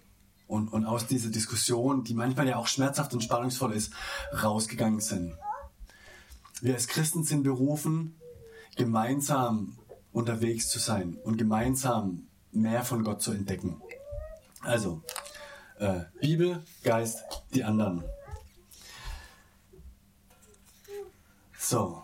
Und, 0.47 0.71
und 0.71 0.85
aus 0.85 1.07
dieser 1.07 1.29
Diskussion, 1.29 2.03
die 2.03 2.13
manchmal 2.13 2.47
ja 2.47 2.57
auch 2.57 2.67
schmerzhaft 2.67 3.13
und 3.13 3.23
spannungsvoll 3.23 3.73
ist, 3.73 3.93
rausgegangen 4.43 4.99
sind. 4.99 5.35
Wir 6.61 6.75
als 6.75 6.87
Christen 6.87 7.23
sind 7.23 7.43
berufen, 7.43 8.15
gemeinsam 8.75 9.77
unterwegs 10.11 10.69
zu 10.69 10.79
sein 10.79 11.17
und 11.23 11.37
gemeinsam 11.37 12.27
mehr 12.51 12.83
von 12.83 13.03
Gott 13.03 13.21
zu 13.21 13.31
entdecken. 13.31 13.81
Also, 14.61 15.01
äh, 15.79 16.01
Bibel, 16.21 16.63
Geist, 16.83 17.23
die 17.53 17.63
anderen. 17.63 18.03
So. 21.57 22.03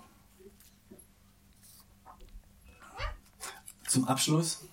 Zum 3.88 4.06
Abschluss 4.06 4.66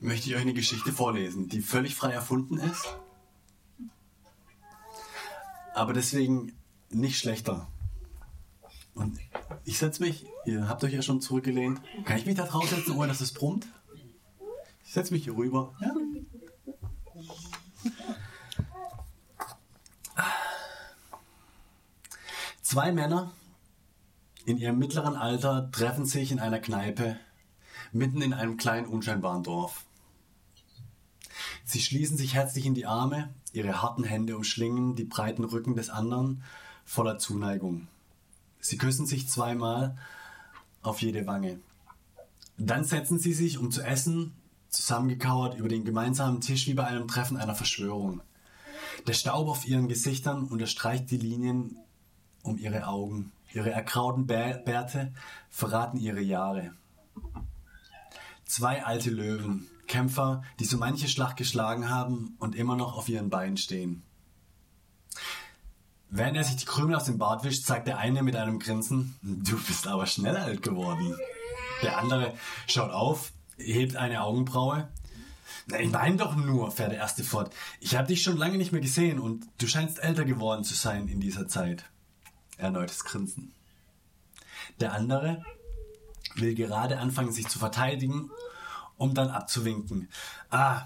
möchte 0.00 0.28
ich 0.28 0.36
euch 0.36 0.42
eine 0.42 0.54
Geschichte 0.54 0.92
vorlesen, 0.92 1.48
die 1.48 1.62
völlig 1.62 1.94
frei 1.94 2.12
erfunden 2.12 2.58
ist, 2.58 2.98
aber 5.74 5.92
deswegen 5.92 6.52
nicht 6.94 7.18
schlechter. 7.18 7.68
Und 8.94 9.18
ich 9.64 9.78
setze 9.78 10.02
mich, 10.02 10.26
ihr 10.44 10.68
habt 10.68 10.84
euch 10.84 10.92
ja 10.92 11.02
schon 11.02 11.20
zurückgelehnt. 11.20 11.80
Kann 12.04 12.18
ich 12.18 12.26
mich 12.26 12.36
da 12.36 12.44
drauf 12.44 12.68
setzen, 12.68 12.96
ohne 12.96 13.08
dass 13.08 13.20
es 13.20 13.32
brummt? 13.32 13.66
Ich 14.84 14.92
setze 14.92 15.12
mich 15.12 15.24
hier 15.24 15.36
rüber. 15.36 15.74
Ja? 15.80 15.94
Zwei 22.62 22.92
Männer 22.92 23.32
in 24.46 24.58
ihrem 24.58 24.78
mittleren 24.78 25.16
Alter 25.16 25.70
treffen 25.70 26.06
sich 26.06 26.32
in 26.32 26.38
einer 26.38 26.58
Kneipe 26.58 27.18
mitten 27.92 28.20
in 28.20 28.32
einem 28.32 28.56
kleinen 28.56 28.86
unscheinbaren 28.86 29.42
Dorf. 29.42 29.84
Sie 31.64 31.80
schließen 31.80 32.16
sich 32.16 32.34
herzlich 32.34 32.66
in 32.66 32.74
die 32.74 32.86
Arme, 32.86 33.32
ihre 33.52 33.80
harten 33.80 34.04
Hände 34.04 34.36
umschlingen 34.36 34.96
die 34.96 35.04
breiten 35.04 35.44
Rücken 35.44 35.76
des 35.76 35.88
anderen 35.88 36.42
voller 36.84 37.18
Zuneigung. 37.18 37.88
Sie 38.60 38.78
küssen 38.78 39.06
sich 39.06 39.28
zweimal 39.28 39.96
auf 40.82 41.02
jede 41.02 41.26
Wange. 41.26 41.58
Dann 42.56 42.84
setzen 42.84 43.18
sie 43.18 43.32
sich, 43.32 43.58
um 43.58 43.70
zu 43.70 43.82
essen, 43.82 44.32
zusammengekauert 44.68 45.56
über 45.58 45.68
den 45.68 45.84
gemeinsamen 45.84 46.40
Tisch 46.40 46.66
wie 46.66 46.74
bei 46.74 46.84
einem 46.84 47.08
Treffen 47.08 47.36
einer 47.36 47.54
Verschwörung. 47.54 48.20
Der 49.06 49.12
Staub 49.12 49.48
auf 49.48 49.66
ihren 49.66 49.88
Gesichtern 49.88 50.44
unterstreicht 50.44 51.10
die 51.10 51.16
Linien 51.16 51.76
um 52.42 52.58
ihre 52.58 52.86
Augen. 52.86 53.32
Ihre 53.52 53.70
ergrauten 53.70 54.26
Bärte 54.26 55.12
verraten 55.50 55.98
ihre 55.98 56.20
Jahre. 56.20 56.72
Zwei 58.44 58.84
alte 58.84 59.10
Löwen, 59.10 59.68
Kämpfer, 59.86 60.42
die 60.58 60.64
so 60.64 60.76
manche 60.76 61.08
Schlacht 61.08 61.36
geschlagen 61.36 61.88
haben 61.88 62.36
und 62.38 62.54
immer 62.54 62.76
noch 62.76 62.96
auf 62.96 63.08
ihren 63.08 63.30
Beinen 63.30 63.56
stehen. 63.56 64.02
Während 66.16 66.36
er 66.36 66.44
sich 66.44 66.54
die 66.54 66.64
Krümel 66.64 66.94
aus 66.94 67.06
dem 67.06 67.18
Bart 67.18 67.42
wischt, 67.42 67.64
sagt 67.66 67.88
der 67.88 67.98
eine 67.98 68.22
mit 68.22 68.36
einem 68.36 68.60
Grinsen, 68.60 69.16
du 69.20 69.60
bist 69.64 69.88
aber 69.88 70.06
schnell 70.06 70.36
alt 70.36 70.62
geworden. 70.62 71.16
Der 71.82 71.98
andere 71.98 72.32
schaut 72.68 72.92
auf, 72.92 73.32
hebt 73.56 73.96
eine 73.96 74.22
Augenbraue. 74.22 74.88
Na, 75.66 75.80
ich 75.80 75.90
meine 75.90 76.16
doch 76.16 76.36
nur, 76.36 76.70
fährt 76.70 76.92
der 76.92 76.98
erste 76.98 77.24
fort. 77.24 77.52
Ich 77.80 77.96
habe 77.96 78.06
dich 78.06 78.22
schon 78.22 78.36
lange 78.36 78.58
nicht 78.58 78.70
mehr 78.70 78.80
gesehen 78.80 79.18
und 79.18 79.48
du 79.58 79.66
scheinst 79.66 79.98
älter 79.98 80.24
geworden 80.24 80.62
zu 80.62 80.74
sein 80.74 81.08
in 81.08 81.18
dieser 81.18 81.48
Zeit. 81.48 81.84
Erneutes 82.58 83.02
Grinsen. 83.02 83.52
Der 84.78 84.92
andere 84.92 85.44
will 86.36 86.54
gerade 86.54 87.00
anfangen, 87.00 87.32
sich 87.32 87.48
zu 87.48 87.58
verteidigen, 87.58 88.30
um 88.98 89.14
dann 89.14 89.30
abzuwinken. 89.30 90.08
Ah, 90.48 90.82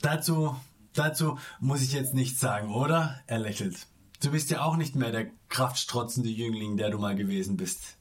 dazu, 0.00 0.56
dazu 0.98 1.38
muss 1.60 1.82
ich 1.82 1.92
jetzt 1.92 2.14
nichts 2.14 2.40
sagen, 2.40 2.72
oder? 2.72 3.20
Er 3.26 3.38
lächelt. 3.38 3.86
Du 4.22 4.30
bist 4.30 4.50
ja 4.50 4.62
auch 4.62 4.76
nicht 4.76 4.96
mehr 4.96 5.12
der 5.12 5.30
kraftstrotzende 5.48 6.30
Jüngling, 6.30 6.76
der 6.76 6.90
du 6.90 6.98
mal 6.98 7.14
gewesen 7.14 7.56
bist. 7.56 7.98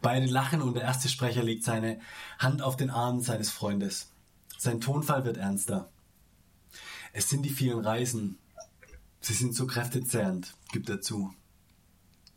Beide 0.00 0.26
lachen 0.26 0.62
und 0.62 0.74
der 0.74 0.84
erste 0.84 1.08
Sprecher 1.08 1.42
legt 1.42 1.64
seine 1.64 2.00
Hand 2.38 2.62
auf 2.62 2.76
den 2.76 2.90
Arm 2.90 3.20
seines 3.20 3.50
Freundes. 3.50 4.12
Sein 4.58 4.80
Tonfall 4.80 5.24
wird 5.24 5.36
ernster. 5.36 5.90
Es 7.12 7.28
sind 7.28 7.42
die 7.42 7.50
vielen 7.50 7.80
Reisen. 7.80 8.38
Sie 9.20 9.34
sind 9.34 9.54
so 9.54 9.66
kräftezehrend, 9.66 10.54
gibt 10.72 10.88
er 10.88 11.00
zu. 11.00 11.34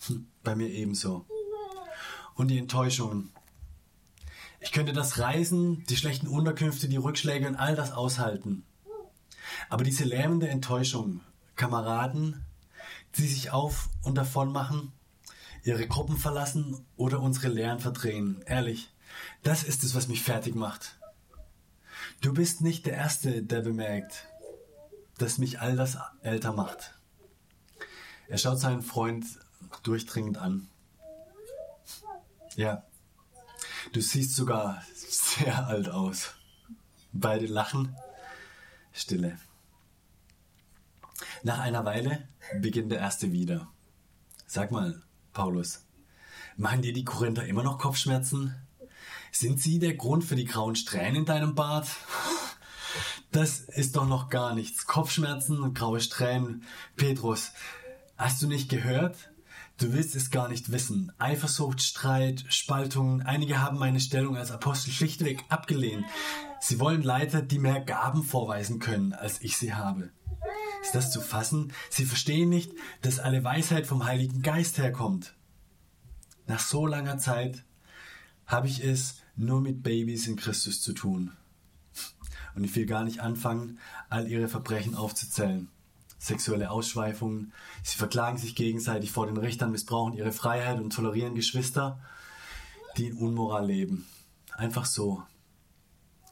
Hm, 0.06 0.28
bei 0.44 0.56
mir 0.56 0.70
ebenso. 0.70 1.26
Und 2.36 2.50
die 2.50 2.58
Enttäuschungen. 2.58 3.32
Ich 4.60 4.72
könnte 4.72 4.94
das 4.94 5.20
Reisen, 5.20 5.84
die 5.86 5.98
schlechten 5.98 6.28
Unterkünfte, 6.28 6.88
die 6.88 6.98
Rückschläge 6.98 7.48
und 7.48 7.56
all 7.56 7.76
das 7.76 7.92
aushalten. 7.92 8.64
Aber 9.70 9.84
diese 9.84 10.04
lähmende 10.04 10.48
Enttäuschung, 10.50 11.22
Kameraden, 11.56 12.46
die 13.16 13.28
sich 13.28 13.52
auf 13.52 13.90
und 14.04 14.16
davon 14.16 14.52
machen, 14.52 14.94
ihre 15.64 15.88
Gruppen 15.88 16.18
verlassen 16.18 16.86
oder 16.96 17.20
unsere 17.20 17.50
Lehren 17.50 17.80
verdrehen. 17.80 18.42
Ehrlich, 18.46 18.90
das 19.44 19.64
ist 19.64 19.84
es, 19.84 19.96
was 19.96 20.08
mich 20.08 20.24
fertig 20.24 20.56
macht. 20.56 20.98
Du 22.22 22.34
bist 22.34 22.62
nicht 22.62 22.86
der 22.86 22.94
Erste, 22.94 23.44
der 23.44 23.62
bemerkt, 23.62 24.28
dass 25.18 25.38
mich 25.38 25.60
all 25.60 25.76
das 25.76 25.98
älter 26.22 26.54
macht. 26.54 26.94
Er 28.28 28.38
schaut 28.38 28.60
seinen 28.60 28.82
Freund 28.82 29.26
durchdringend 29.84 30.38
an. 30.38 30.70
Ja, 32.56 32.84
du 33.94 34.02
siehst 34.02 34.36
sogar 34.36 34.82
sehr 34.96 35.68
alt 35.68 35.90
aus. 35.90 36.34
Beide 37.12 37.46
lachen. 37.46 37.96
Stille. 38.94 39.38
Nach 41.48 41.60
einer 41.60 41.86
Weile 41.86 42.28
beginnt 42.60 42.92
der 42.92 43.00
erste 43.00 43.32
wieder. 43.32 43.70
Sag 44.48 44.70
mal, 44.70 45.02
Paulus, 45.32 45.86
machen 46.58 46.82
dir 46.82 46.92
die 46.92 47.06
Korinther 47.06 47.46
immer 47.46 47.64
noch 47.64 47.78
Kopfschmerzen? 47.78 48.54
Sind 49.32 49.62
sie 49.62 49.80
der 49.80 49.94
Grund 49.94 50.26
für 50.26 50.36
die 50.36 50.44
grauen 50.44 50.76
Strähnen 50.76 51.16
in 51.16 51.26
deinem 51.26 51.56
Bart? 51.56 51.88
Das 53.32 53.62
ist 53.62 53.96
doch 53.96 54.06
noch 54.06 54.28
gar 54.30 54.56
nichts. 54.56 54.88
Kopfschmerzen 54.88 55.62
und 55.62 55.74
graue 55.74 56.02
Strähnen. 56.02 56.64
Petrus, 56.98 57.54
hast 58.18 58.42
du 58.42 58.48
nicht 58.48 58.68
gehört? 58.68 59.16
Du 59.78 59.94
willst 59.94 60.18
es 60.18 60.32
gar 60.32 60.50
nicht 60.50 60.74
wissen. 60.74 61.14
Eifersucht, 61.18 61.82
Streit, 61.82 62.44
Spaltungen. 62.50 63.22
Einige 63.22 63.62
haben 63.62 63.80
meine 63.80 64.02
Stellung 64.02 64.36
als 64.36 64.52
Apostel 64.52 64.92
schlichtweg 64.92 65.46
abgelehnt. 65.48 66.04
Sie 66.60 66.82
wollen 66.82 67.04
Leiter, 67.04 67.42
die 67.42 67.60
mehr 67.60 67.80
Gaben 67.80 68.24
vorweisen 68.24 68.80
können, 68.80 69.14
als 69.14 69.42
ich 69.42 69.56
sie 69.56 69.74
habe. 69.74 70.10
Ist 70.88 70.96
das 70.96 71.12
zu 71.12 71.20
fassen? 71.20 71.74
Sie 71.90 72.06
verstehen 72.06 72.48
nicht, 72.48 72.72
dass 73.02 73.20
alle 73.20 73.44
Weisheit 73.44 73.86
vom 73.86 74.06
Heiligen 74.06 74.42
Geist 74.42 74.78
herkommt. 74.78 75.36
Nach 76.46 76.62
so 76.62 76.88
langer 76.88 77.18
Zeit 77.18 77.66
habe 78.46 78.70
ich 78.70 78.82
es 78.82 79.18
nur 79.36 79.60
mit 79.60 79.84
Babys 79.84 80.28
in 80.28 80.38
Christus 80.38 80.82
zu 80.82 80.94
tun. 80.94 81.34
Und 82.56 82.64
ich 82.64 82.74
will 82.74 82.86
gar 82.86 83.04
nicht 83.04 83.20
anfangen, 83.20 83.80
all 84.08 84.30
ihre 84.30 84.48
Verbrechen 84.48 84.96
aufzuzählen. 84.96 85.68
Sexuelle 86.20 86.72
Ausschweifungen, 86.72 87.52
sie 87.84 87.98
verklagen 87.98 88.38
sich 88.38 88.56
gegenseitig 88.56 89.12
vor 89.12 89.26
den 89.28 89.36
Richtern, 89.36 89.72
missbrauchen 89.72 90.14
ihre 90.14 90.32
Freiheit 90.32 90.80
und 90.80 90.94
tolerieren 90.94 91.36
Geschwister, 91.36 92.00
die 92.96 93.08
in 93.08 93.18
Unmoral 93.18 93.68
leben. 93.68 94.08
Einfach 94.56 94.86
so. 94.86 95.22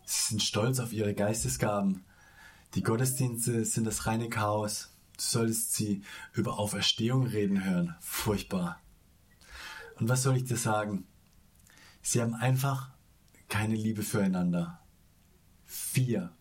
Sie 0.05 0.29
sind 0.29 0.41
stolz 0.41 0.79
auf 0.79 0.93
ihre 0.93 1.13
Geistesgaben, 1.13 2.05
die 2.75 2.83
Gottesdienste 2.83 3.63
sind 3.63 3.85
das 3.85 4.05
reine 4.05 4.29
Chaos. 4.29 4.89
Du 5.15 5.23
solltest 5.23 5.73
sie 5.73 6.03
über 6.33 6.59
Auferstehung 6.59 7.25
reden 7.25 7.63
hören. 7.63 7.95
Furchtbar. 8.01 8.81
Und 9.97 10.09
was 10.09 10.23
soll 10.23 10.35
ich 10.35 10.43
dir 10.43 10.57
sagen? 10.57 11.07
Sie 12.01 12.21
haben 12.21 12.33
einfach 12.33 12.89
keine 13.47 13.75
Liebe 13.75 14.03
füreinander. 14.03 14.81
Vier 15.63 16.35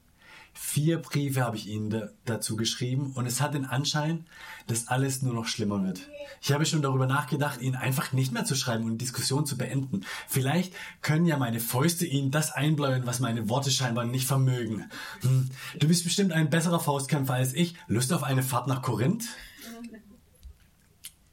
Vier 0.57 0.99
Briefe 0.99 1.43
habe 1.43 1.57
ich 1.57 1.67
Ihnen 1.67 1.91
da, 1.91 2.11
dazu 2.25 2.55
geschrieben 2.55 3.13
und 3.15 3.27
es 3.27 3.41
hat 3.41 3.55
den 3.55 3.65
Anschein, 3.65 4.25
dass 4.69 4.87
alles 4.87 5.21
nur 5.21 5.35
noch 5.35 5.47
schlimmer 5.47 5.83
wird. 5.83 6.09
Ich 6.41 6.53
habe 6.53 6.65
schon 6.65 6.81
darüber 6.81 7.07
nachgedacht, 7.07 7.61
Ihnen 7.61 7.75
einfach 7.75 8.13
nicht 8.13 8.33
mehr 8.33 8.45
zu 8.45 8.55
schreiben 8.55 8.85
und 8.85 8.93
die 8.93 8.99
Diskussion 8.99 9.47
zu 9.47 9.59
beenden. 9.59 10.03
Vielleicht 10.29 10.73
können 11.03 11.27
ja 11.27 11.39
meine 11.39 11.59
Fäuste 11.59 12.07
Ihnen 12.07 12.31
das 12.31 12.53
einbläuen, 12.53 13.05
was 13.05 13.19
meine 13.19 13.49
Worte 13.49 13.73
scheinbar 13.73 14.05
nicht 14.05 14.29
vermögen. 14.29 14.89
Hm. 15.23 15.51
Du 15.79 15.89
bist 15.89 16.05
bestimmt 16.05 16.33
ein 16.33 16.51
besserer 16.51 16.79
Faustkämpfer 16.79 17.35
als 17.35 17.55
ich. 17.55 17.75
Lust 17.89 18.13
auf 18.13 18.23
eine 18.23 18.43
Fahrt 18.43 18.69
nach 18.69 18.83
Korinth? 18.83 19.25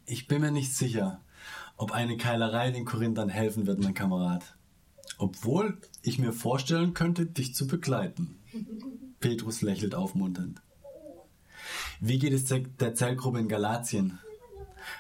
Ich 0.05 0.27
bin 0.27 0.41
mir 0.41 0.51
nicht 0.51 0.73
sicher, 0.73 1.21
ob 1.77 1.91
eine 1.91 2.17
Keilerei 2.17 2.71
den 2.71 2.85
Korinthern 2.85 3.29
helfen 3.29 3.67
wird, 3.67 3.79
mein 3.79 3.93
Kamerad. 3.93 4.55
Obwohl 5.17 5.77
ich 6.01 6.17
mir 6.17 6.33
vorstellen 6.33 6.93
könnte, 6.93 7.25
dich 7.27 7.53
zu 7.53 7.67
begleiten. 7.67 8.39
Petrus 9.19 9.61
lächelt 9.61 9.93
aufmunternd. 9.93 10.61
Wie 11.99 12.17
geht 12.17 12.33
es 12.33 12.45
der 12.45 12.95
Zellgruppe 12.95 13.39
in 13.39 13.47
Galatien? 13.47 14.19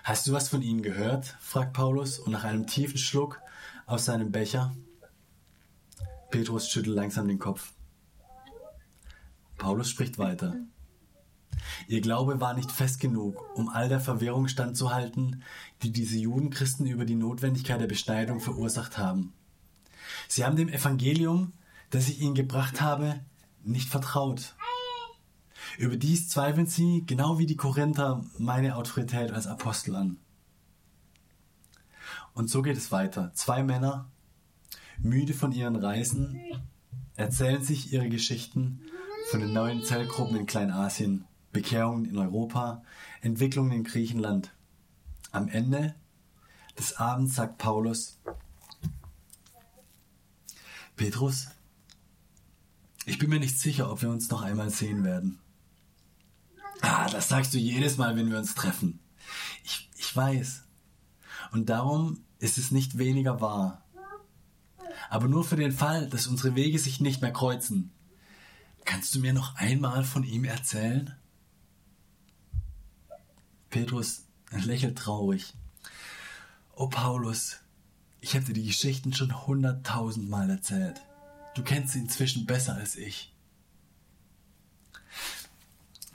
Hast 0.03 0.27
du 0.27 0.33
was 0.33 0.49
von 0.49 0.61
ihnen 0.61 0.83
gehört? 0.83 1.35
fragt 1.39 1.73
Paulus 1.73 2.19
und 2.19 2.31
nach 2.31 2.43
einem 2.43 2.67
tiefen 2.67 2.99
Schluck 2.99 3.41
aus 3.87 4.05
seinem 4.05 4.31
Becher. 4.31 4.75
Petrus 6.29 6.69
schüttelt 6.69 6.95
langsam 6.95 7.27
den 7.27 7.39
Kopf. 7.39 7.73
Paulus 9.61 9.91
spricht 9.91 10.17
weiter. 10.17 10.55
Ihr 11.87 12.01
Glaube 12.01 12.41
war 12.41 12.55
nicht 12.55 12.71
fest 12.71 12.99
genug, 12.99 13.45
um 13.55 13.69
all 13.69 13.89
der 13.89 13.99
Verwirrung 13.99 14.47
standzuhalten, 14.47 15.43
die 15.83 15.91
diese 15.91 16.17
Judenchristen 16.17 16.87
über 16.87 17.05
die 17.05 17.13
Notwendigkeit 17.13 17.79
der 17.79 17.85
Beschneidung 17.85 18.39
verursacht 18.39 18.97
haben. 18.97 19.33
Sie 20.27 20.43
haben 20.43 20.55
dem 20.55 20.67
Evangelium, 20.67 21.53
das 21.91 22.09
ich 22.09 22.21
ihnen 22.21 22.33
gebracht 22.33 22.81
habe, 22.81 23.23
nicht 23.63 23.87
vertraut. 23.87 24.55
Überdies 25.77 26.27
zweifeln 26.27 26.65
sie, 26.65 27.03
genau 27.05 27.37
wie 27.37 27.45
die 27.45 27.55
Korinther, 27.55 28.25
meine 28.39 28.77
Autorität 28.77 29.31
als 29.31 29.45
Apostel 29.45 29.95
an. 29.95 30.17
Und 32.33 32.49
so 32.49 32.63
geht 32.63 32.77
es 32.77 32.91
weiter. 32.91 33.31
Zwei 33.35 33.61
Männer, 33.61 34.09
müde 34.97 35.35
von 35.35 35.51
ihren 35.51 35.75
Reisen, 35.75 36.41
erzählen 37.15 37.61
sich 37.61 37.93
ihre 37.93 38.09
Geschichten 38.09 38.81
von 39.31 39.39
den 39.39 39.53
neuen 39.53 39.81
Zellgruppen 39.81 40.35
in 40.35 40.45
Kleinasien, 40.45 41.23
Bekehrungen 41.53 42.03
in 42.03 42.17
Europa, 42.17 42.83
Entwicklungen 43.21 43.71
in 43.71 43.85
Griechenland. 43.85 44.51
Am 45.31 45.47
Ende 45.47 45.95
des 46.77 46.97
Abends 46.97 47.35
sagt 47.35 47.57
Paulus, 47.57 48.19
Petrus, 50.97 51.47
ich 53.05 53.19
bin 53.19 53.29
mir 53.29 53.39
nicht 53.39 53.57
sicher, 53.57 53.89
ob 53.89 54.01
wir 54.01 54.09
uns 54.09 54.29
noch 54.29 54.41
einmal 54.41 54.69
sehen 54.69 55.05
werden. 55.05 55.39
Ah, 56.81 57.07
das 57.09 57.29
sagst 57.29 57.53
du 57.53 57.57
jedes 57.57 57.95
Mal, 57.95 58.17
wenn 58.17 58.29
wir 58.29 58.37
uns 58.37 58.53
treffen. 58.53 58.99
Ich, 59.63 59.89
ich 59.95 60.13
weiß. 60.13 60.65
Und 61.53 61.69
darum 61.69 62.25
ist 62.39 62.57
es 62.57 62.71
nicht 62.71 62.97
weniger 62.97 63.39
wahr. 63.39 63.85
Aber 65.09 65.29
nur 65.29 65.45
für 65.45 65.55
den 65.55 65.71
Fall, 65.71 66.09
dass 66.09 66.27
unsere 66.27 66.55
Wege 66.55 66.79
sich 66.79 66.99
nicht 66.99 67.21
mehr 67.21 67.31
kreuzen. 67.31 67.93
Kannst 68.85 69.15
du 69.15 69.19
mir 69.19 69.33
noch 69.33 69.55
einmal 69.55 70.03
von 70.03 70.23
ihm 70.23 70.45
erzählen? 70.45 71.15
Petrus 73.69 74.23
lächelt 74.51 74.97
traurig. 74.97 75.53
Oh 76.75 76.87
Paulus, 76.87 77.57
ich 78.19 78.35
habe 78.35 78.45
dir 78.45 78.53
die 78.53 78.67
Geschichten 78.67 79.13
schon 79.13 79.47
hunderttausendmal 79.47 80.49
erzählt. 80.49 81.01
Du 81.55 81.63
kennst 81.63 81.93
sie 81.93 81.99
inzwischen 81.99 82.45
besser 82.45 82.75
als 82.75 82.95
ich. 82.95 83.33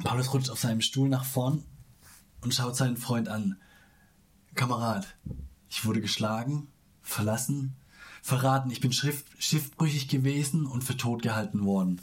Paulus 0.05 0.33
rutscht 0.33 0.50
auf 0.50 0.61
seinem 0.61 0.83
Stuhl 0.83 1.09
nach 1.09 1.24
vorn 1.24 1.64
und 2.42 2.55
schaut 2.55 2.76
seinen 2.76 2.96
Freund 2.96 3.29
an. 3.29 3.57
Kamerad, 4.55 5.16
ich 5.68 5.85
wurde 5.85 6.00
geschlagen, 6.00 6.68
verlassen, 7.02 7.76
verraten, 8.22 8.70
ich 8.70 8.81
bin 8.81 8.92
schiffbrüchig 8.92 10.09
gewesen 10.09 10.66
und 10.66 10.85
für 10.85 10.96
tot 10.96 11.22
gehalten 11.22 11.64
worden. 11.64 12.00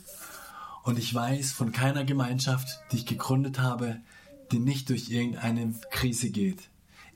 Und 0.83 0.99
ich 0.99 1.13
weiß 1.13 1.53
von 1.53 1.71
keiner 1.71 2.03
Gemeinschaft, 2.03 2.81
die 2.91 2.97
ich 2.97 3.05
gegründet 3.05 3.59
habe, 3.59 4.01
die 4.51 4.59
nicht 4.59 4.89
durch 4.89 5.09
irgendeine 5.09 5.73
Krise 5.89 6.29
geht. 6.29 6.69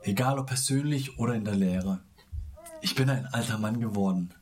Egal 0.04 0.40
ob 0.40 0.48
persönlich 0.48 1.20
oder 1.20 1.34
in 1.34 1.44
der 1.44 1.56
Lehre. 1.56 2.00
Ich 2.82 2.96
bin 2.96 3.10
ein 3.10 3.26
alter 3.28 3.58
Mann 3.58 3.82
geworden. 3.82 4.34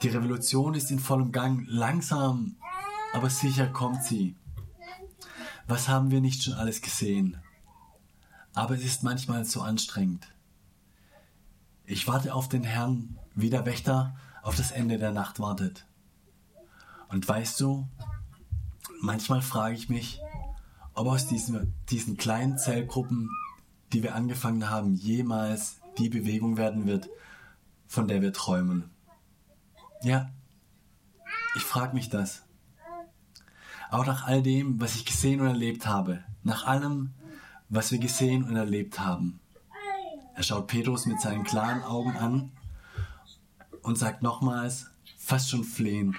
Die 0.00 0.08
Revolution 0.08 0.74
ist 0.74 0.90
in 0.90 0.98
vollem 0.98 1.30
Gang. 1.30 1.64
Langsam, 1.68 2.56
aber 3.12 3.28
sicher 3.28 3.66
kommt 3.66 4.02
sie. 4.02 4.34
Was 5.68 5.88
haben 5.88 6.10
wir 6.10 6.20
nicht 6.20 6.42
schon 6.42 6.54
alles 6.54 6.80
gesehen? 6.80 7.36
Aber 8.54 8.74
es 8.74 8.84
ist 8.84 9.02
manchmal 9.02 9.44
so 9.44 9.60
anstrengend. 9.60 10.26
Ich 11.84 12.06
warte 12.08 12.34
auf 12.34 12.48
den 12.48 12.64
Herrn, 12.64 13.18
wie 13.34 13.50
der 13.50 13.66
Wächter 13.66 14.16
auf 14.42 14.56
das 14.56 14.70
Ende 14.70 14.98
der 14.98 15.12
Nacht 15.12 15.38
wartet. 15.38 15.86
Und 17.08 17.28
weißt 17.28 17.60
du, 17.60 17.86
manchmal 19.02 19.42
frage 19.42 19.74
ich 19.74 19.88
mich, 19.88 20.20
ob 20.94 21.08
aus 21.08 21.26
diesen, 21.26 21.74
diesen 21.90 22.16
kleinen 22.16 22.56
Zellgruppen, 22.56 23.28
die 23.92 24.02
wir 24.02 24.14
angefangen 24.14 24.70
haben, 24.70 24.94
jemals 24.94 25.80
die 25.98 26.08
Bewegung 26.08 26.56
werden 26.56 26.86
wird, 26.86 27.10
von 27.86 28.08
der 28.08 28.22
wir 28.22 28.32
träumen. 28.32 28.90
Ja, 30.02 30.30
ich 31.54 31.62
frage 31.62 31.94
mich 31.94 32.08
das. 32.08 32.42
Auch 33.90 34.06
nach 34.06 34.26
all 34.26 34.42
dem, 34.42 34.80
was 34.80 34.94
ich 34.94 35.04
gesehen 35.04 35.40
und 35.40 35.48
erlebt 35.48 35.86
habe. 35.86 36.24
Nach 36.42 36.66
allem, 36.66 37.12
was 37.68 37.92
wir 37.92 37.98
gesehen 37.98 38.44
und 38.44 38.56
erlebt 38.56 39.00
haben. 39.00 39.40
Er 40.34 40.42
schaut 40.42 40.66
Petrus 40.66 41.04
mit 41.04 41.20
seinen 41.20 41.44
klaren 41.44 41.82
Augen 41.82 42.16
an 42.16 42.52
und 43.82 43.98
sagt 43.98 44.22
nochmals, 44.22 44.86
fast 45.18 45.50
schon 45.50 45.64
flehend, 45.64 46.16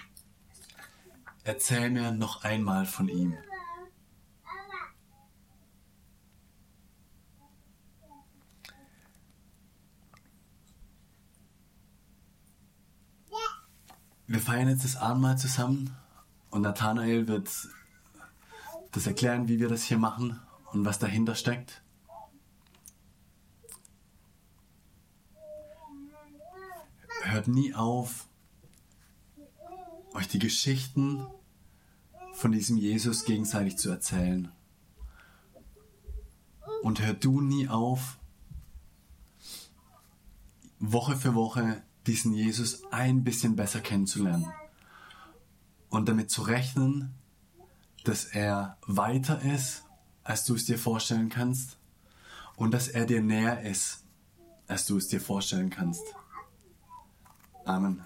erzähl 1.43 1.89
mir 1.89 2.11
noch 2.11 2.43
einmal 2.43 2.85
von 2.85 3.07
ihm. 3.09 3.37
Wir 14.25 14.39
feiern 14.39 14.69
jetzt 14.69 14.83
das 14.83 14.95
Abendmahl 14.95 15.37
zusammen 15.37 15.95
und 16.49 16.61
Nathanael 16.61 17.27
wird 17.27 17.49
das 18.91 19.05
erklären, 19.05 19.47
wie 19.47 19.59
wir 19.59 19.67
das 19.67 19.83
hier 19.83 19.97
machen 19.97 20.39
und 20.71 20.85
was 20.85 20.97
dahinter 20.97 21.35
steckt. 21.35 21.83
Hört 27.23 27.47
nie 27.47 27.73
auf, 27.75 28.27
euch 30.13 30.27
die 30.27 30.39
Geschichten 30.39 31.25
von 32.33 32.51
diesem 32.51 32.77
Jesus 32.77 33.25
gegenseitig 33.25 33.77
zu 33.77 33.89
erzählen. 33.89 34.51
Und 36.81 37.01
hört 37.01 37.23
du 37.23 37.41
nie 37.41 37.67
auf, 37.67 38.17
Woche 40.79 41.15
für 41.15 41.33
Woche 41.33 41.81
diesen 42.07 42.33
Jesus 42.33 42.83
ein 42.91 43.23
bisschen 43.23 43.55
besser 43.55 43.79
kennenzulernen 43.79 44.51
und 45.89 46.09
damit 46.09 46.29
zu 46.29 46.41
rechnen, 46.41 47.13
dass 48.03 48.25
er 48.25 48.77
weiter 48.85 49.41
ist, 49.41 49.83
als 50.23 50.43
du 50.43 50.55
es 50.55 50.65
dir 50.65 50.77
vorstellen 50.77 51.29
kannst 51.29 51.77
und 52.57 52.71
dass 52.73 52.89
er 52.89 53.05
dir 53.05 53.21
näher 53.21 53.61
ist, 53.61 54.03
als 54.67 54.85
du 54.85 54.97
es 54.97 55.07
dir 55.07 55.21
vorstellen 55.21 55.69
kannst. 55.69 56.03
Amen. 57.65 58.05